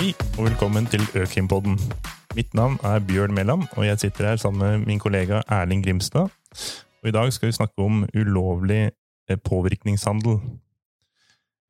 Hei, 0.00 0.14
og 0.38 0.46
velkommen 0.46 0.86
til 0.88 1.02
Økrimpodden. 1.12 1.74
Mitt 2.32 2.54
navn 2.56 2.78
er 2.88 3.02
Bjørn 3.04 3.34
Melland, 3.36 3.66
og 3.76 3.84
jeg 3.84 3.98
sitter 4.00 4.30
her 4.30 4.38
sammen 4.40 4.60
med 4.60 4.86
min 4.88 4.98
kollega 4.98 5.42
Erling 5.44 5.82
Grimstad. 5.84 6.30
Og 7.02 7.08
I 7.08 7.12
dag 7.12 7.32
skal 7.32 7.50
vi 7.50 7.52
snakke 7.52 7.84
om 7.84 8.06
ulovlig 8.16 8.78
eh, 9.28 9.36
påvirkningshandel. 9.44 10.38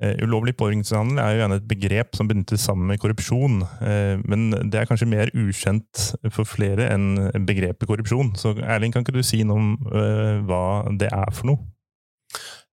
Eh, 0.02 0.22
ulovlig 0.22 0.54
påvirkningshandel 0.56 1.18
er 1.18 1.32
jo 1.32 1.40
gjerne 1.40 1.58
et 1.58 1.68
begrep 1.72 2.14
som 2.14 2.30
benyttes 2.30 2.60
sammen 2.60 2.86
med 2.86 3.02
korrupsjon, 3.02 3.64
eh, 3.82 4.22
men 4.22 4.54
det 4.70 4.78
er 4.78 4.86
kanskje 4.86 5.10
mer 5.10 5.34
ukjent 5.34 6.06
for 6.30 6.46
flere 6.46 6.86
enn 6.94 7.32
begrepet 7.50 7.90
korrupsjon. 7.90 8.30
Så 8.38 8.54
Erling, 8.62 8.94
kan 8.94 9.02
ikke 9.02 9.18
du 9.18 9.26
si 9.26 9.42
noe 9.42 9.58
om 9.58 10.46
hva 10.46 10.64
det 11.02 11.10
er 11.10 11.34
for 11.34 11.50
noe? 11.50 11.66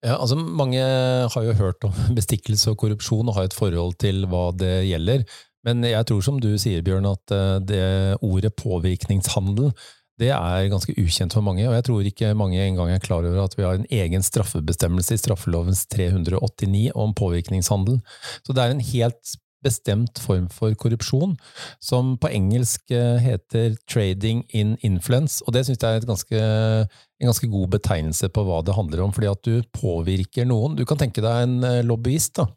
Ja, 0.07 0.15
altså 0.21 0.37
Mange 0.39 0.79
har 0.79 1.43
jo 1.43 1.57
hørt 1.59 1.83
om 1.87 1.95
bestikkelse 2.17 2.71
og 2.71 2.79
korrupsjon 2.83 3.27
og 3.27 3.37
har 3.37 3.49
et 3.49 3.57
forhold 3.57 3.97
til 4.01 4.25
hva 4.31 4.49
det 4.55 4.87
gjelder. 4.87 5.27
Men 5.67 5.83
jeg 5.83 6.07
tror 6.07 6.23
som 6.23 6.37
du 6.39 6.53
sier, 6.61 6.83
Bjørn, 6.85 7.09
at 7.09 7.33
eh, 7.35 7.55
det 7.67 7.85
ordet 8.23 8.53
påvirkningshandel 8.55 9.73
det 10.17 10.31
er 10.33 10.69
ganske 10.71 10.95
ukjent 10.97 11.35
for 11.35 11.45
mange. 11.45 11.67
Og 11.69 11.75
jeg 11.75 11.85
tror 11.85 12.07
ikke 12.09 12.31
mange 12.37 12.61
engang 12.63 12.89
er 12.89 13.03
klar 13.03 13.25
over 13.25 13.43
at 13.43 13.53
vi 13.57 13.65
har 13.65 13.77
en 13.77 13.89
egen 13.93 14.23
straffebestemmelse 14.25 15.13
i 15.13 15.21
straffelovens 15.21 15.83
389 15.93 16.89
om 16.97 17.13
påvirkningshandel. 17.13 17.99
Så 18.41 18.55
det 18.55 18.63
er 18.63 18.73
en 18.73 18.81
helt 18.81 19.37
bestemt 19.65 20.19
form 20.21 20.47
for 20.53 20.75
korrupsjon, 20.79 21.35
som 21.83 22.15
på 22.21 22.31
engelsk 22.33 22.91
eh, 22.93 23.17
heter 23.23 23.75
trading 23.89 24.43
in 24.55 24.75
influence. 24.85 25.41
Og 25.45 25.55
det 25.55 25.65
syns 25.67 25.81
jeg 25.81 25.99
er 25.99 26.07
ganske, 26.07 26.41
en 26.41 27.31
ganske 27.31 27.49
god 27.51 27.73
betegnelse 27.77 28.29
på 28.33 28.45
hva 28.47 28.61
det 28.65 28.77
handler 28.77 29.05
om, 29.05 29.13
fordi 29.15 29.31
at 29.31 29.43
du 29.47 29.61
påvirker 29.75 30.47
noen. 30.49 30.77
Du 30.77 30.85
kan 30.87 30.99
tenke 31.01 31.23
deg 31.25 31.47
en 31.47 31.59
eh, 31.65 31.83
lobbyist. 31.85 32.41
da. 32.41 32.49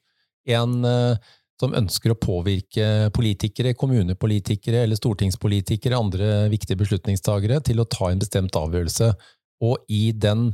En 0.50 0.80
som 1.60 1.74
ønsker 1.76 2.14
å 2.14 2.16
påvirke 2.16 3.10
politikere, 3.12 3.74
kommunepolitikere 3.76 4.86
eller 4.86 4.96
stortingspolitikere, 4.96 5.98
andre 5.98 6.48
viktige 6.52 6.80
beslutningstagere, 6.80 7.60
til 7.66 7.82
å 7.82 7.88
ta 7.90 8.08
en 8.08 8.22
bestemt 8.22 8.56
avgjørelse. 8.56 9.10
Og 9.68 9.92
i 9.92 10.08
den 10.16 10.48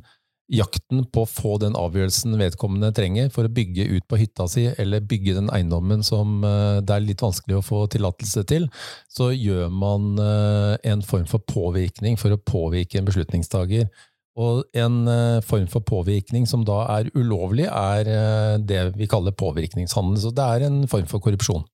jakten 0.52 1.04
på 1.10 1.24
å 1.24 1.28
få 1.28 1.56
den 1.62 1.76
avgjørelsen 1.78 2.36
vedkommende 2.38 2.92
trenger 2.94 3.30
for 3.34 3.48
å 3.48 3.52
bygge 3.52 3.88
ut 3.96 4.06
på 4.06 4.18
hytta 4.20 4.46
si, 4.50 4.66
eller 4.78 5.04
bygge 5.04 5.34
den 5.38 5.50
eiendommen 5.54 6.04
som 6.06 6.38
eh, 6.46 6.78
det 6.86 6.94
er 6.94 7.06
litt 7.06 7.24
vanskelig 7.24 7.58
å 7.58 7.64
få 7.66 7.80
tillatelse 7.90 8.44
til, 8.48 8.68
så 9.10 9.32
gjør 9.34 9.72
man 9.74 10.12
eh, 10.22 10.74
en 10.92 11.02
form 11.06 11.26
for 11.30 11.42
påvirkning 11.50 12.18
for 12.20 12.34
å 12.34 12.42
påvirke 12.42 13.00
en 13.00 13.08
beslutningstager. 13.08 13.88
Og 14.36 14.66
en 14.76 15.00
eh, 15.10 15.40
form 15.46 15.66
for 15.72 15.86
påvirkning 15.86 16.46
som 16.46 16.66
da 16.68 16.82
er 16.98 17.10
ulovlig, 17.16 17.66
er 17.66 18.60
det 18.62 18.82
vi 18.98 19.08
kaller 19.10 19.34
påvirkningshandel. 19.34 20.20
Så 20.22 20.34
det 20.36 20.46
er 20.46 20.68
en 20.68 20.84
form 20.90 21.08
for 21.10 21.24
korrupsjon. 21.24 21.66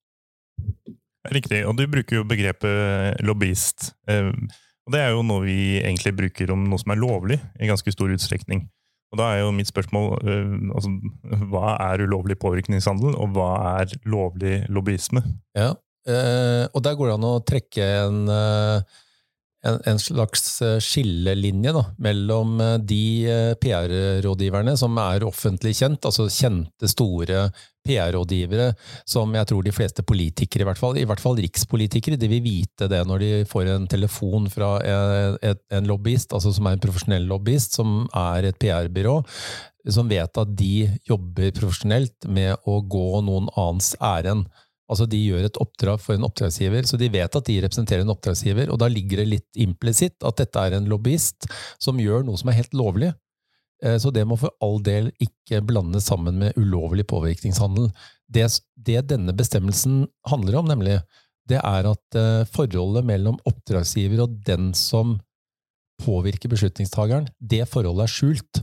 Riktig, 1.33 1.61
og 1.69 1.77
du 1.79 1.85
bruker 1.91 2.19
jo 2.19 2.27
begrepet 2.27 3.21
lobbyist. 3.23 3.93
Eh, 4.83 4.89
og 4.89 4.95
det 4.95 5.01
er 5.03 5.11
jo 5.15 5.23
noe 5.27 5.45
vi 5.45 5.59
egentlig 5.81 6.15
bruker 6.19 6.53
om 6.55 6.65
noe 6.69 6.81
som 6.81 6.95
er 6.95 7.01
lovlig, 7.01 7.39
i 7.61 7.71
ganske 7.71 7.93
stor 7.95 8.11
utstrekning. 8.11 8.67
Og 9.13 9.21
da 9.21 9.29
er 9.35 9.43
jo 9.43 9.53
mitt 9.53 9.69
spørsmål 9.69 10.15
altså, 10.73 10.91
hva 11.53 11.77
er 11.91 12.03
ulovlig 12.07 12.39
påvirkningshandel, 12.41 13.13
og 13.15 13.35
hva 13.37 13.51
er 13.83 13.93
lovlig 14.09 14.63
lobbyisme? 14.73 15.21
Ja, 15.59 15.75
og 16.73 16.79
der 16.83 16.97
går 16.97 17.11
det 17.11 17.17
an 17.19 17.27
å 17.29 17.35
trekke 17.45 17.89
en 18.07 18.23
en, 19.63 19.79
en, 19.85 19.99
slags 19.99 20.63
eh, 20.63 20.79
skillelinje 20.83 21.73
da, 21.75 21.85
mellom 22.03 22.61
eh, 22.61 22.79
de 22.83 23.03
eh, 23.31 23.53
PR-rådgiverne 23.63 24.75
som 24.79 24.99
er 24.99 25.27
offentlig 25.27 25.77
kjent, 25.79 26.03
altså 26.09 26.27
kjente, 26.27 26.91
store 26.91 27.47
PR-rådgivere 27.87 28.73
som 29.09 29.35
jeg 29.35 29.49
tror 29.51 29.67
de 29.67 29.75
fleste 29.75 30.05
politikere, 30.07 30.65
i 30.65 30.69
hvert 30.71 30.81
fall, 30.81 30.99
i 30.99 31.07
hvert 31.07 31.23
fall 31.23 31.39
rikspolitikere, 31.39 32.19
de 32.19 32.31
vil 32.31 32.45
vite 32.45 32.91
det 32.91 33.03
når 33.07 33.23
de 33.23 33.31
får 33.51 33.71
en 33.73 33.89
telefon 33.91 34.47
fra 34.51 34.77
en, 34.87 35.91
lobbyist, 35.91 36.35
altså 36.35 36.55
som 36.55 36.69
er 36.69 36.77
en 36.77 36.83
profesjonell 36.83 37.27
lobbyist, 37.31 37.79
som 37.79 38.05
er 38.19 38.51
et 38.51 38.59
PR-byrå, 38.63 39.17
som 39.91 40.11
vet 40.11 40.39
at 40.39 40.55
de 40.59 40.87
jobber 41.11 41.51
profesjonelt 41.57 42.31
med 42.31 42.55
å 42.71 42.79
gå 42.87 43.09
noen 43.27 43.51
annens 43.59 43.97
ærend. 43.99 44.47
Altså 44.91 45.07
De 45.09 45.19
gjør 45.21 45.47
et 45.47 45.59
oppdrag 45.63 46.01
for 46.03 46.17
en 46.17 46.27
oppdragsgiver, 46.27 46.87
så 46.89 46.99
de 47.01 47.11
vet 47.13 47.37
at 47.39 47.49
de 47.49 47.59
representerer 47.65 48.05
en 48.05 48.13
oppdragsgiver. 48.13 48.73
Og 48.73 48.81
da 48.83 48.89
ligger 48.91 49.23
det 49.23 49.29
litt 49.31 49.61
implisitt 49.61 50.19
at 50.27 50.41
dette 50.43 50.65
er 50.65 50.77
en 50.77 50.89
lobbyist 50.91 51.49
som 51.83 52.01
gjør 52.03 52.27
noe 52.27 52.41
som 52.41 52.51
er 52.53 52.59
helt 52.61 52.77
lovlig. 52.77 53.13
Eh, 53.85 53.99
så 54.03 54.13
det 54.15 54.27
må 54.29 54.39
for 54.41 54.55
all 54.65 54.81
del 54.85 55.11
ikke 55.23 55.63
blandes 55.67 56.07
sammen 56.11 56.39
med 56.43 56.59
ulovlig 56.61 57.07
påvirkningshandel. 57.11 57.91
Det, 58.33 58.47
det 58.77 59.07
denne 59.11 59.35
bestemmelsen 59.37 60.07
handler 60.29 60.61
om, 60.61 60.71
nemlig, 60.71 61.01
det 61.51 61.59
er 61.59 61.89
at 61.91 62.19
eh, 62.19 62.49
forholdet 62.53 63.07
mellom 63.07 63.41
oppdragsgiver 63.49 64.25
og 64.27 64.39
den 64.47 64.71
som 64.79 65.19
påvirker 66.03 66.51
beslutningstageren, 66.51 67.29
det 67.39 67.65
forholdet 67.71 68.07
er 68.07 68.13
skjult. 68.13 68.63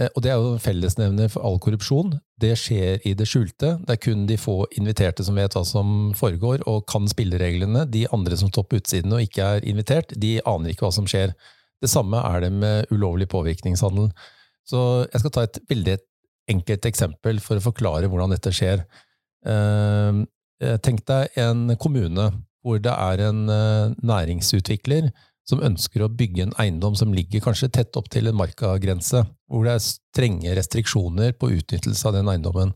Eh, 0.00 0.08
og 0.14 0.24
det 0.24 0.32
er 0.32 0.40
jo 0.40 0.56
fellesnevner 0.62 1.30
for 1.32 1.44
all 1.46 1.60
korrupsjon. 1.62 2.16
Det 2.40 2.54
skjer 2.58 3.04
i 3.08 3.14
det 3.18 3.28
skjulte. 3.28 3.74
Det 3.84 3.96
er 3.96 4.02
kun 4.02 4.26
de 4.28 4.38
få 4.40 4.62
inviterte 4.80 5.24
som 5.26 5.38
vet 5.38 5.54
hva 5.56 5.64
som 5.68 6.10
foregår 6.18 6.64
og 6.70 6.86
kan 6.90 7.08
spillereglene. 7.10 7.86
De 7.92 8.06
andre 8.14 8.38
som 8.40 8.50
står 8.52 8.68
på 8.68 8.80
utsiden 8.80 9.14
og 9.16 9.24
ikke 9.26 9.54
er 9.56 9.68
invitert, 9.68 10.14
de 10.16 10.38
aner 10.48 10.72
ikke 10.72 10.88
hva 10.88 10.94
som 10.96 11.08
skjer. 11.10 11.34
Det 11.80 11.90
samme 11.90 12.20
er 12.20 12.44
det 12.44 12.52
med 12.52 12.92
ulovlig 12.92 13.28
påvirkningshandel. 13.32 14.10
Så 14.68 15.06
jeg 15.06 15.22
skal 15.22 15.34
ta 15.34 15.46
et 15.46 15.62
veldig 15.70 15.96
enkelt 16.50 16.86
eksempel 16.88 17.40
for 17.42 17.58
å 17.58 17.64
forklare 17.64 18.08
hvordan 18.10 18.32
dette 18.34 18.52
skjer. 18.54 18.84
Eh, 19.48 20.20
tenk 20.84 21.04
deg 21.08 21.40
en 21.40 21.76
kommune 21.80 22.30
hvor 22.60 22.80
det 22.84 22.92
er 22.92 23.22
en 23.30 23.46
eh, 23.48 23.92
næringsutvikler 24.04 25.08
som 25.50 25.62
ønsker 25.66 26.04
å 26.04 26.12
bygge 26.12 26.46
en 26.46 26.56
eiendom 26.62 26.96
som 26.98 27.12
ligger 27.14 27.42
kanskje 27.44 27.70
tett 27.74 27.96
opp 27.98 28.08
til 28.12 28.30
en 28.30 28.38
markagrense, 28.38 29.24
hvor 29.50 29.66
det 29.66 29.76
er 29.76 29.84
strenge 29.84 30.56
restriksjoner 30.56 31.34
på 31.38 31.52
utnyttelse 31.58 32.08
av 32.08 32.16
den 32.18 32.30
eiendommen. 32.32 32.74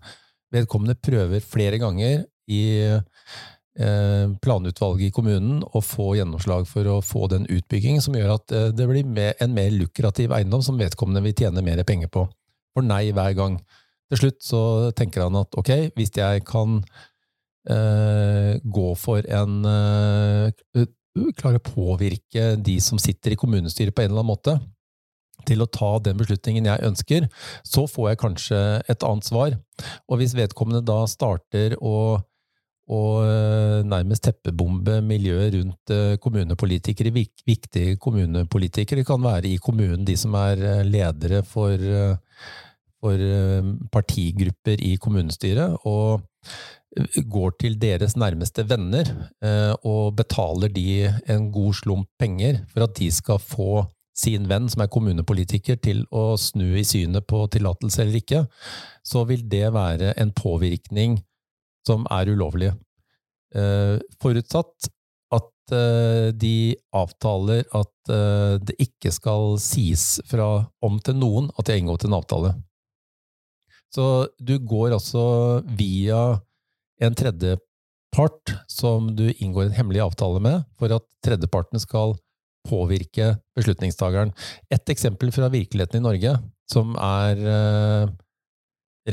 Vedkommende 0.55 0.99
prøver 0.99 1.45
flere 1.45 1.81
ganger 1.83 2.25
i 2.51 2.65
eh, 2.85 4.27
planutvalget 4.45 5.09
i 5.09 5.15
kommunen 5.15 5.63
å 5.65 5.83
få 5.83 6.13
gjennomslag 6.19 6.67
for 6.71 6.91
å 6.91 6.99
få 7.05 7.29
den 7.33 7.49
utbygging 7.51 8.03
som 8.05 8.17
gjør 8.19 8.37
at 8.37 8.55
eh, 8.55 8.69
det 8.77 8.89
blir 8.91 9.33
en 9.39 9.57
mer 9.57 9.73
lukrativ 9.75 10.35
eiendom 10.37 10.63
som 10.67 10.79
vedkommende 10.81 11.25
vil 11.25 11.37
tjene 11.39 11.65
mer 11.65 11.83
penger 11.87 12.13
på. 12.13 12.27
For 12.75 12.87
nei 12.87 13.09
hver 13.15 13.35
gang. 13.39 13.59
Til 14.13 14.21
slutt 14.21 14.43
så 14.45 14.63
tenker 14.97 15.27
han 15.27 15.39
at 15.41 15.57
ok, 15.59 15.73
hvis 15.97 16.13
jeg 16.19 16.45
kan 16.47 16.83
eh, 17.71 18.61
gå 18.63 18.89
for 19.01 19.25
en 19.27 19.65
eh, 19.71 20.87
klare 21.39 21.61
å 21.61 21.65
påvirke 21.65 22.55
de 22.59 22.79
som 22.83 22.99
sitter 23.01 23.35
i 23.35 23.39
kommunestyret 23.39 23.95
på 23.95 24.05
en 24.05 24.11
eller 24.11 24.23
annen 24.25 24.33
måte, 24.35 24.57
til 25.49 25.65
å 25.65 25.71
ta 25.71 25.97
den 26.03 26.19
beslutningen 26.21 26.69
jeg 26.69 26.87
ønsker, 26.89 27.27
så 27.67 27.87
får 27.91 28.11
jeg 28.11 28.21
kanskje 28.23 28.61
et 28.91 29.07
annet 29.07 29.29
svar. 29.29 29.57
Og 30.09 30.21
hvis 30.21 30.37
vedkommende 30.37 30.85
da 30.87 31.03
starter 31.11 31.77
å, 31.85 31.97
å 32.89 33.01
eh, 33.25 33.81
nærmest 33.87 34.25
teppebombe 34.29 35.01
miljøet 35.05 35.57
rundt 35.59 35.95
eh, 35.95 36.15
kommunepolitikere, 36.23 37.13
viktige 37.15 37.99
kommunepolitikere, 38.01 39.03
det 39.03 39.09
kan 39.11 39.25
være 39.25 39.51
i 39.51 39.59
kommunen 39.63 40.07
de 40.07 40.17
som 40.21 40.37
er 40.39 40.63
eh, 40.63 40.85
ledere 40.87 41.43
for, 41.47 41.83
for 43.05 43.27
partigrupper 43.93 44.81
i 44.87 44.95
kommunestyret, 45.03 45.77
og 45.85 46.25
går 47.27 47.57
til 47.61 47.77
deres 47.81 48.15
nærmeste 48.19 48.65
venner 48.69 49.09
eh, 49.45 49.75
og 49.83 50.15
betaler 50.19 50.71
de 50.73 51.11
en 51.31 51.51
god 51.53 51.75
slump 51.81 52.09
penger 52.21 52.63
for 52.71 52.87
at 52.87 52.97
de 52.99 53.11
skal 53.13 53.41
få 53.43 53.85
sin 54.15 54.47
venn, 54.47 54.69
som 54.71 54.85
er 54.85 54.91
kommunepolitiker, 54.95 55.81
til 55.83 56.05
å 56.15 56.37
snu 56.39 56.77
i 56.79 56.85
synet 56.87 57.27
på 57.27 57.41
tillatelse 57.51 58.05
eller 58.05 58.21
ikke, 58.21 58.45
så 59.03 59.25
vil 59.27 59.43
det 59.51 59.73
være 59.75 60.13
en 60.23 60.31
påvirkning 60.31 61.19
som 61.87 62.07
er 62.15 62.31
ulovlig. 62.31 62.71
Eh, 63.55 63.99
forutsatt 64.23 64.91
at 65.35 65.75
eh, 65.75 66.31
de 66.31 66.77
avtaler 66.95 67.67
at 67.75 67.91
det 68.05 68.75
ikke 68.85 69.09
skal 69.09 69.55
sies 69.65 70.19
fra 70.29 70.47
om 70.85 70.99
til 71.01 71.17
noen 71.17 71.47
at 71.57 71.65
de 71.65 71.73
har 71.73 71.79
inngått 71.81 72.05
en 72.05 72.19
avtale. 72.19 72.51
Så 73.95 74.27
du 74.37 74.59
går 74.61 74.93
altså 74.93 75.23
via 75.79 76.35
en 77.07 77.17
tredjepart 77.19 78.55
som 78.71 79.11
du 79.17 79.29
inngår 79.33 79.69
en 79.69 79.79
hemmelig 79.79 80.05
avtale 80.05 80.43
med, 80.43 80.65
for 80.79 80.93
at 80.95 81.07
tredjeparten 81.25 81.83
skal 81.83 82.17
påvirke 82.69 83.35
beslutningstageren. 83.57 84.33
Et 84.73 84.93
eksempel 84.93 85.33
fra 85.35 85.51
virkeligheten 85.53 86.01
i 86.01 86.05
Norge, 86.05 86.35
som 86.71 86.95
er 86.97 87.41
eh, 87.55 88.13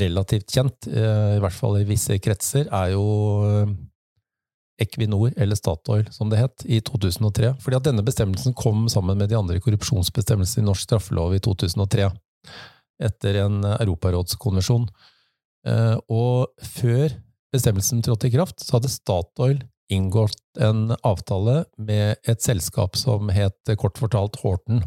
relativt 0.02 0.52
kjent, 0.52 0.88
eh, 0.88 1.36
i 1.36 1.40
hvert 1.42 1.56
fall 1.56 1.80
i 1.80 1.88
visse 1.88 2.16
kretser, 2.24 2.68
er 2.72 2.94
jo 2.94 3.06
eh, 3.48 3.74
Equinor, 4.82 5.30
eller 5.36 5.58
Statoil 5.58 6.08
som 6.14 6.32
det 6.32 6.40
het, 6.40 6.64
i 6.64 6.80
2003. 6.80 7.54
Fordi 7.62 7.78
at 7.78 7.88
denne 7.90 8.04
bestemmelsen 8.06 8.56
kom 8.58 8.88
sammen 8.92 9.20
med 9.20 9.30
de 9.30 9.38
andre 9.38 9.60
korrupsjonsbestemmelsene 9.62 10.64
i 10.64 10.70
norsk 10.70 10.88
straffelov 10.88 11.36
i 11.36 11.42
2003, 11.44 12.08
etter 13.02 13.42
en 13.44 13.60
europarådskonvensjon. 13.74 14.88
Og 16.10 16.64
før 16.66 17.12
bestemmelsen 17.52 18.02
trådte 18.04 18.28
i 18.28 18.34
kraft, 18.34 18.62
så 18.62 18.78
hadde 18.78 18.90
Statoil 18.92 19.62
inngått 19.92 20.60
en 20.62 20.94
avtale 21.04 21.62
med 21.76 22.20
et 22.28 22.42
selskap 22.44 22.96
som 22.96 23.28
het 23.32 23.74
kort 23.80 24.00
fortalt 24.00 24.38
Horten. 24.42 24.82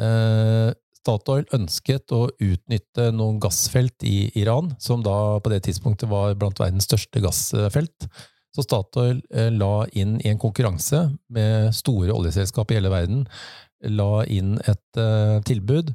Eh, 0.00 0.72
Statoil 1.02 1.46
ønsket 1.54 2.14
å 2.14 2.28
utnytte 2.30 3.08
noen 3.14 3.40
gassfelt 3.42 4.04
i 4.06 4.30
Iran, 4.38 4.72
som 4.82 5.02
da 5.02 5.38
på 5.42 5.50
det 5.52 5.64
tidspunktet 5.66 6.10
var 6.10 6.36
blant 6.38 6.62
verdens 6.62 6.86
største 6.86 7.22
gassfelt. 7.22 8.06
Så 8.52 8.66
Statoil 8.66 9.22
eh, 9.32 9.50
la 9.54 9.86
inn 9.98 10.18
i 10.22 10.30
en 10.30 10.40
konkurranse 10.42 11.08
med 11.32 11.72
store 11.76 12.14
oljeselskap 12.14 12.70
i 12.70 12.78
hele 12.78 12.92
verden, 12.92 13.26
la 13.82 14.22
inn 14.30 14.60
et 14.70 15.00
uh, 15.00 15.40
tilbud 15.42 15.88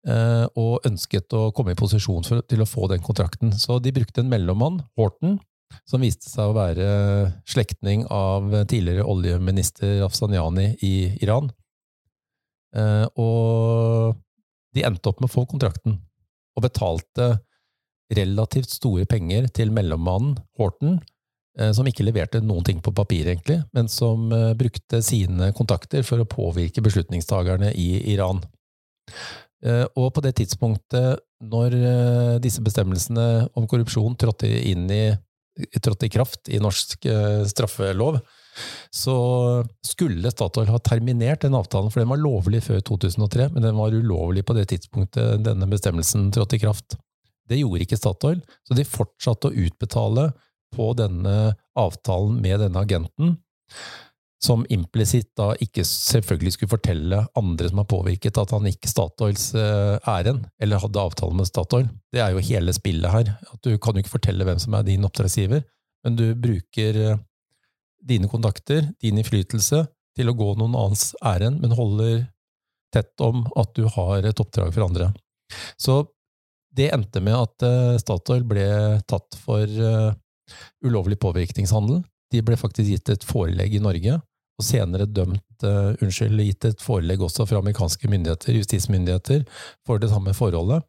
og 0.00 0.86
ønsket 0.88 1.34
å 1.36 1.50
komme 1.52 1.74
i 1.74 1.76
posisjon 1.76 2.24
for, 2.24 2.40
til 2.48 2.62
å 2.64 2.68
få 2.68 2.86
den 2.88 3.02
kontrakten. 3.04 3.50
Så 3.52 3.76
de 3.84 3.92
brukte 3.92 4.22
en 4.22 4.30
mellommann, 4.32 4.78
Horten, 4.96 5.34
som 5.84 6.00
viste 6.00 6.30
seg 6.30 6.48
å 6.48 6.56
være 6.56 6.86
slektning 7.48 8.06
av 8.08 8.48
tidligere 8.70 9.04
oljeminister 9.04 10.00
Afsaniani 10.06 10.70
i 10.86 10.94
Iran. 11.20 11.50
Uh, 12.72 13.06
og 13.18 14.18
de 14.76 14.84
endte 14.86 15.10
opp 15.10 15.20
med 15.20 15.30
å 15.30 15.34
få 15.34 15.46
kontrakten, 15.50 15.98
og 16.56 16.66
betalte 16.66 17.32
relativt 18.14 18.72
store 18.74 19.06
penger 19.10 19.48
til 19.54 19.72
mellommannen 19.74 20.36
Horten, 20.58 20.98
eh, 21.58 21.70
som 21.76 21.86
ikke 21.86 22.06
leverte 22.06 22.40
noen 22.42 22.66
ting 22.66 22.80
på 22.82 22.94
papir, 22.94 23.28
egentlig, 23.30 23.60
men 23.76 23.90
som 23.90 24.30
eh, 24.34 24.50
brukte 24.58 25.02
sine 25.06 25.52
kontakter 25.56 26.06
for 26.06 26.22
å 26.22 26.28
påvirke 26.28 26.82
beslutningstagerne 26.82 27.72
i 27.78 27.88
Iran. 28.14 28.42
Eh, 29.64 29.86
og 29.96 30.12
på 30.16 30.22
det 30.24 30.34
tidspunktet 30.40 31.20
når 31.40 31.74
disse 32.44 32.60
bestemmelsene 32.60 33.48
om 33.56 33.64
korrupsjon 33.64 34.12
trådte, 34.20 34.44
i, 34.44 34.74
trådte 35.80 36.04
i 36.04 36.12
kraft 36.12 36.50
i 36.52 36.58
norsk 36.60 37.06
straffelov, 37.48 38.18
så 38.92 39.14
skulle 39.86 40.32
Statoil 40.32 40.68
ha 40.68 40.80
terminert 40.84 41.46
den 41.46 41.56
avtalen, 41.56 41.88
for 41.88 42.02
den 42.02 42.10
var 42.12 42.20
lovlig 42.20 42.60
før 42.66 42.82
2003, 42.84 43.48
men 43.54 43.64
den 43.64 43.78
var 43.78 43.96
ulovlig 43.96 44.44
på 44.44 44.56
det 44.58 44.66
tidspunktet 44.74 45.40
denne 45.46 45.68
bestemmelsen 45.70 46.28
trådte 46.34 46.58
i 46.58 46.62
kraft. 46.66 46.98
Det 47.48 47.58
gjorde 47.62 47.86
ikke 47.86 47.98
Statoil, 47.98 48.42
så 48.68 48.76
de 48.76 48.86
fortsatte 48.86 49.50
å 49.50 49.64
utbetale 49.64 50.28
på 50.74 50.92
denne 50.98 51.54
avtalen 51.78 52.38
med 52.42 52.62
denne 52.62 52.84
agenten, 52.84 53.38
som 54.40 54.62
implisitt 54.72 55.34
da 55.36 55.50
ikke 55.60 55.82
selvfølgelig 55.84 56.54
skulle 56.54 56.72
fortelle 56.72 57.18
andre 57.36 57.68
som 57.68 57.82
har 57.82 57.88
påvirket, 57.90 58.38
at 58.40 58.52
han 58.54 58.68
gikk 58.70 58.88
Statoils 58.88 59.50
eh, 59.52 59.96
ærend, 60.08 60.46
eller 60.62 60.80
hadde 60.80 61.02
avtale 61.02 61.36
med 61.36 61.48
Statoil. 61.48 61.90
Det 62.12 62.22
er 62.24 62.32
jo 62.32 62.44
hele 62.48 62.72
spillet 62.72 63.12
her. 63.12 63.34
At 63.52 63.60
du 63.66 63.74
kan 63.76 63.96
jo 63.96 64.04
ikke 64.04 64.14
fortelle 64.14 64.46
hvem 64.48 64.60
som 64.62 64.76
er 64.78 64.86
din 64.86 65.04
oppdragsgiver, 65.04 65.60
men 66.06 66.16
du 66.16 66.30
bruker 66.40 67.00
eh, 67.02 67.18
dine 68.00 68.30
kontakter, 68.32 68.88
din 69.04 69.20
innflytelse, 69.20 69.84
til 70.16 70.32
å 70.32 70.36
gå 70.36 70.54
noen 70.58 70.72
annens 70.72 71.10
ærend, 71.20 71.60
men 71.60 71.76
holder 71.76 72.24
tett 72.94 73.22
om 73.22 73.44
at 73.60 73.76
du 73.76 73.84
har 73.92 74.24
et 74.24 74.40
oppdrag 74.42 74.72
for 74.72 74.88
andre. 74.88 75.10
Så 75.78 76.00
det 76.74 76.88
endte 76.94 77.20
med 77.20 77.36
at 77.36 77.68
eh, 77.68 78.00
Statoil 78.00 78.48
ble 78.48 78.66
tatt 79.04 79.36
for 79.44 79.68
ulovlig 80.80 81.20
påvirkningshandel. 81.20 82.00
De 82.32 82.40
ble 82.46 82.56
faktisk 82.58 82.88
gitt 82.88 83.12
et 83.12 83.26
forelegg 83.26 83.76
i 83.76 83.84
Norge, 83.84 84.16
og 84.60 84.66
senere 84.66 85.08
dømt, 85.08 85.64
uh, 85.64 85.96
unnskyld, 86.04 86.42
gitt 86.44 86.68
et 86.68 86.84
forelegg 86.84 87.22
også 87.24 87.46
fra 87.48 87.60
amerikanske 87.62 88.10
myndigheter, 88.12 88.58
justismyndigheter, 88.60 89.46
for 89.88 90.02
det 90.02 90.10
samme 90.12 90.34
forholdet. 90.36 90.84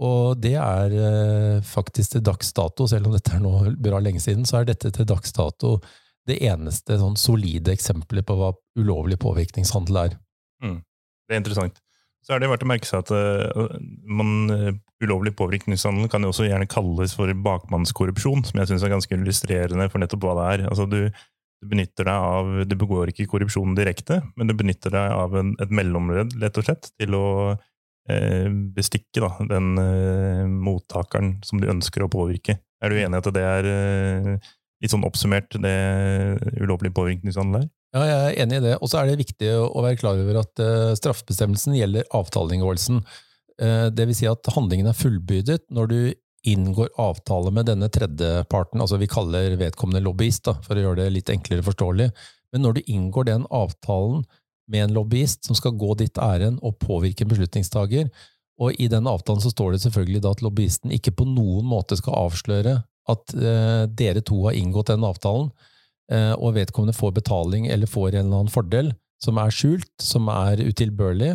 Og 0.00 0.40
det 0.40 0.56
er 0.60 0.96
uh, 0.96 1.66
faktisk 1.66 2.16
til 2.16 2.24
dags 2.26 2.52
dato, 2.56 2.88
selv 2.90 3.10
om 3.10 3.16
dette 3.16 3.36
er 3.36 3.44
nå 3.44 3.54
bra 3.80 4.00
lenge 4.02 4.22
siden, 4.24 4.46
så 4.48 4.60
er 4.60 4.70
dette 4.72 4.92
til 4.96 5.08
dags 5.08 5.36
dato 5.36 5.76
det 6.28 6.38
eneste 6.46 6.98
sånn 7.00 7.16
solide 7.18 7.72
eksempelet 7.74 8.26
på 8.28 8.36
hva 8.38 8.52
ulovlig 8.78 9.18
påvirkningshandel 9.20 10.02
er. 10.04 10.18
Mm. 10.64 10.80
Det 11.26 11.36
er 11.36 11.42
interessant. 11.42 11.80
Så 12.20 12.34
er 12.34 12.42
det 12.42 12.50
verdt 12.50 12.66
å 12.66 12.68
merke 12.68 12.88
seg 12.88 13.04
at 13.04 13.12
uh, 13.16 13.76
man, 14.04 14.78
ulovlig 15.00 15.32
påvirkningshandel 15.38 16.10
kan 16.12 16.24
jo 16.24 16.32
også 16.32 16.46
gjerne 16.48 16.68
kalles 16.70 17.16
for 17.16 17.32
bakmannskorrupsjon, 17.46 18.44
som 18.48 18.60
jeg 18.60 18.70
syns 18.70 18.84
er 18.84 18.92
ganske 18.92 19.16
illustrerende 19.16 19.88
for 19.92 20.02
nettopp 20.02 20.26
hva 20.26 20.36
det 20.36 20.48
er. 20.54 20.66
Altså, 20.70 20.86
du, 20.90 21.06
du, 21.60 21.68
benytter 21.70 22.08
deg 22.08 22.28
av 22.30 22.52
Du 22.68 22.76
begår 22.80 23.12
ikke 23.12 23.28
korrupsjon 23.30 23.76
direkte, 23.78 24.20
men 24.36 24.50
du 24.50 24.54
benytter 24.56 24.94
deg 24.94 25.16
av 25.16 25.36
en, 25.38 25.54
et 25.62 25.74
mellomledd, 25.74 26.36
rett 26.42 26.60
og 26.60 26.66
slett, 26.66 26.90
til 27.00 27.16
å 27.18 27.26
eh, 28.10 28.48
bestikke 28.76 29.24
da, 29.24 29.34
den 29.52 29.74
mottakeren 30.64 31.36
som 31.46 31.60
du 31.60 31.68
ønsker 31.70 32.06
å 32.06 32.12
påvirke. 32.12 32.58
Er 32.80 32.92
du 32.92 33.00
enig 33.00 33.18
i 33.18 33.20
at 33.20 33.34
det 33.36 33.44
er 33.44 33.68
litt 34.80 34.92
sånn 34.92 35.04
oppsummert 35.04 35.58
det 35.60 35.76
ulovlige 36.60 36.96
påvirkningshandel 36.96 37.62
er? 37.62 37.68
Ja, 37.90 38.04
jeg 38.06 38.18
er 38.20 38.36
enig 38.44 38.60
i 38.60 38.64
det. 38.68 38.76
Og 38.78 38.90
så 38.90 39.00
er 39.00 39.10
det 39.10 39.20
viktig 39.20 39.50
å 39.58 39.82
være 39.82 39.98
klar 39.98 40.20
over 40.20 40.40
at 40.44 40.62
uh, 40.62 40.92
straffebestemmelsen 40.98 41.74
gjelder 41.74 42.06
avtaleinngåelsen. 42.14 43.02
Uh, 43.60 43.88
det 43.90 44.06
vil 44.08 44.16
si 44.16 44.28
at 44.30 44.52
handlingen 44.54 44.90
er 44.90 44.98
fullbyrdet 44.98 45.64
når 45.74 45.90
du 45.90 45.98
inngår 46.48 46.88
avtale 47.00 47.52
med 47.52 47.68
denne 47.68 47.88
tredjeparten, 47.92 48.80
altså 48.80 48.96
vi 49.00 49.08
kaller 49.10 49.56
vedkommende 49.60 50.02
lobbyist, 50.04 50.44
da, 50.48 50.56
for 50.64 50.76
å 50.78 50.84
gjøre 50.84 51.02
det 51.02 51.14
litt 51.14 51.32
enklere 51.32 51.64
forståelig. 51.66 52.10
Men 52.52 52.64
når 52.64 52.78
du 52.78 52.92
inngår 52.92 53.28
den 53.28 53.46
avtalen 53.52 54.24
med 54.70 54.86
en 54.86 54.94
lobbyist 54.96 55.48
som 55.48 55.58
skal 55.58 55.76
gå 55.78 55.94
ditt 56.00 56.18
ærend 56.18 56.62
og 56.66 56.78
påvirke 56.82 57.26
beslutningstaker, 57.28 58.08
og 58.60 58.76
i 58.80 58.88
den 58.92 59.08
avtalen 59.08 59.42
så 59.42 59.52
står 59.52 59.74
det 59.74 59.82
selvfølgelig 59.84 60.22
da 60.24 60.34
at 60.34 60.42
lobbyisten 60.44 60.92
ikke 60.94 61.14
på 61.16 61.26
noen 61.28 61.66
måte 61.68 61.96
skal 61.98 62.26
avsløre 62.26 62.80
at 63.10 63.34
eh, 63.34 63.84
dere 63.96 64.22
to 64.26 64.42
har 64.46 64.56
inngått 64.58 64.92
den 64.92 65.06
avtalen, 65.06 65.48
eh, 66.12 66.34
og 66.36 66.56
vedkommende 66.58 66.96
får 66.96 67.14
betaling 67.16 67.70
eller 67.72 67.90
får 67.90 68.12
en 68.12 68.26
eller 68.26 68.42
annen 68.42 68.52
fordel 68.52 68.92
som 69.20 69.40
er 69.40 69.52
skjult, 69.52 69.90
som 70.00 70.28
er 70.32 70.62
utilbørlig, 70.64 71.34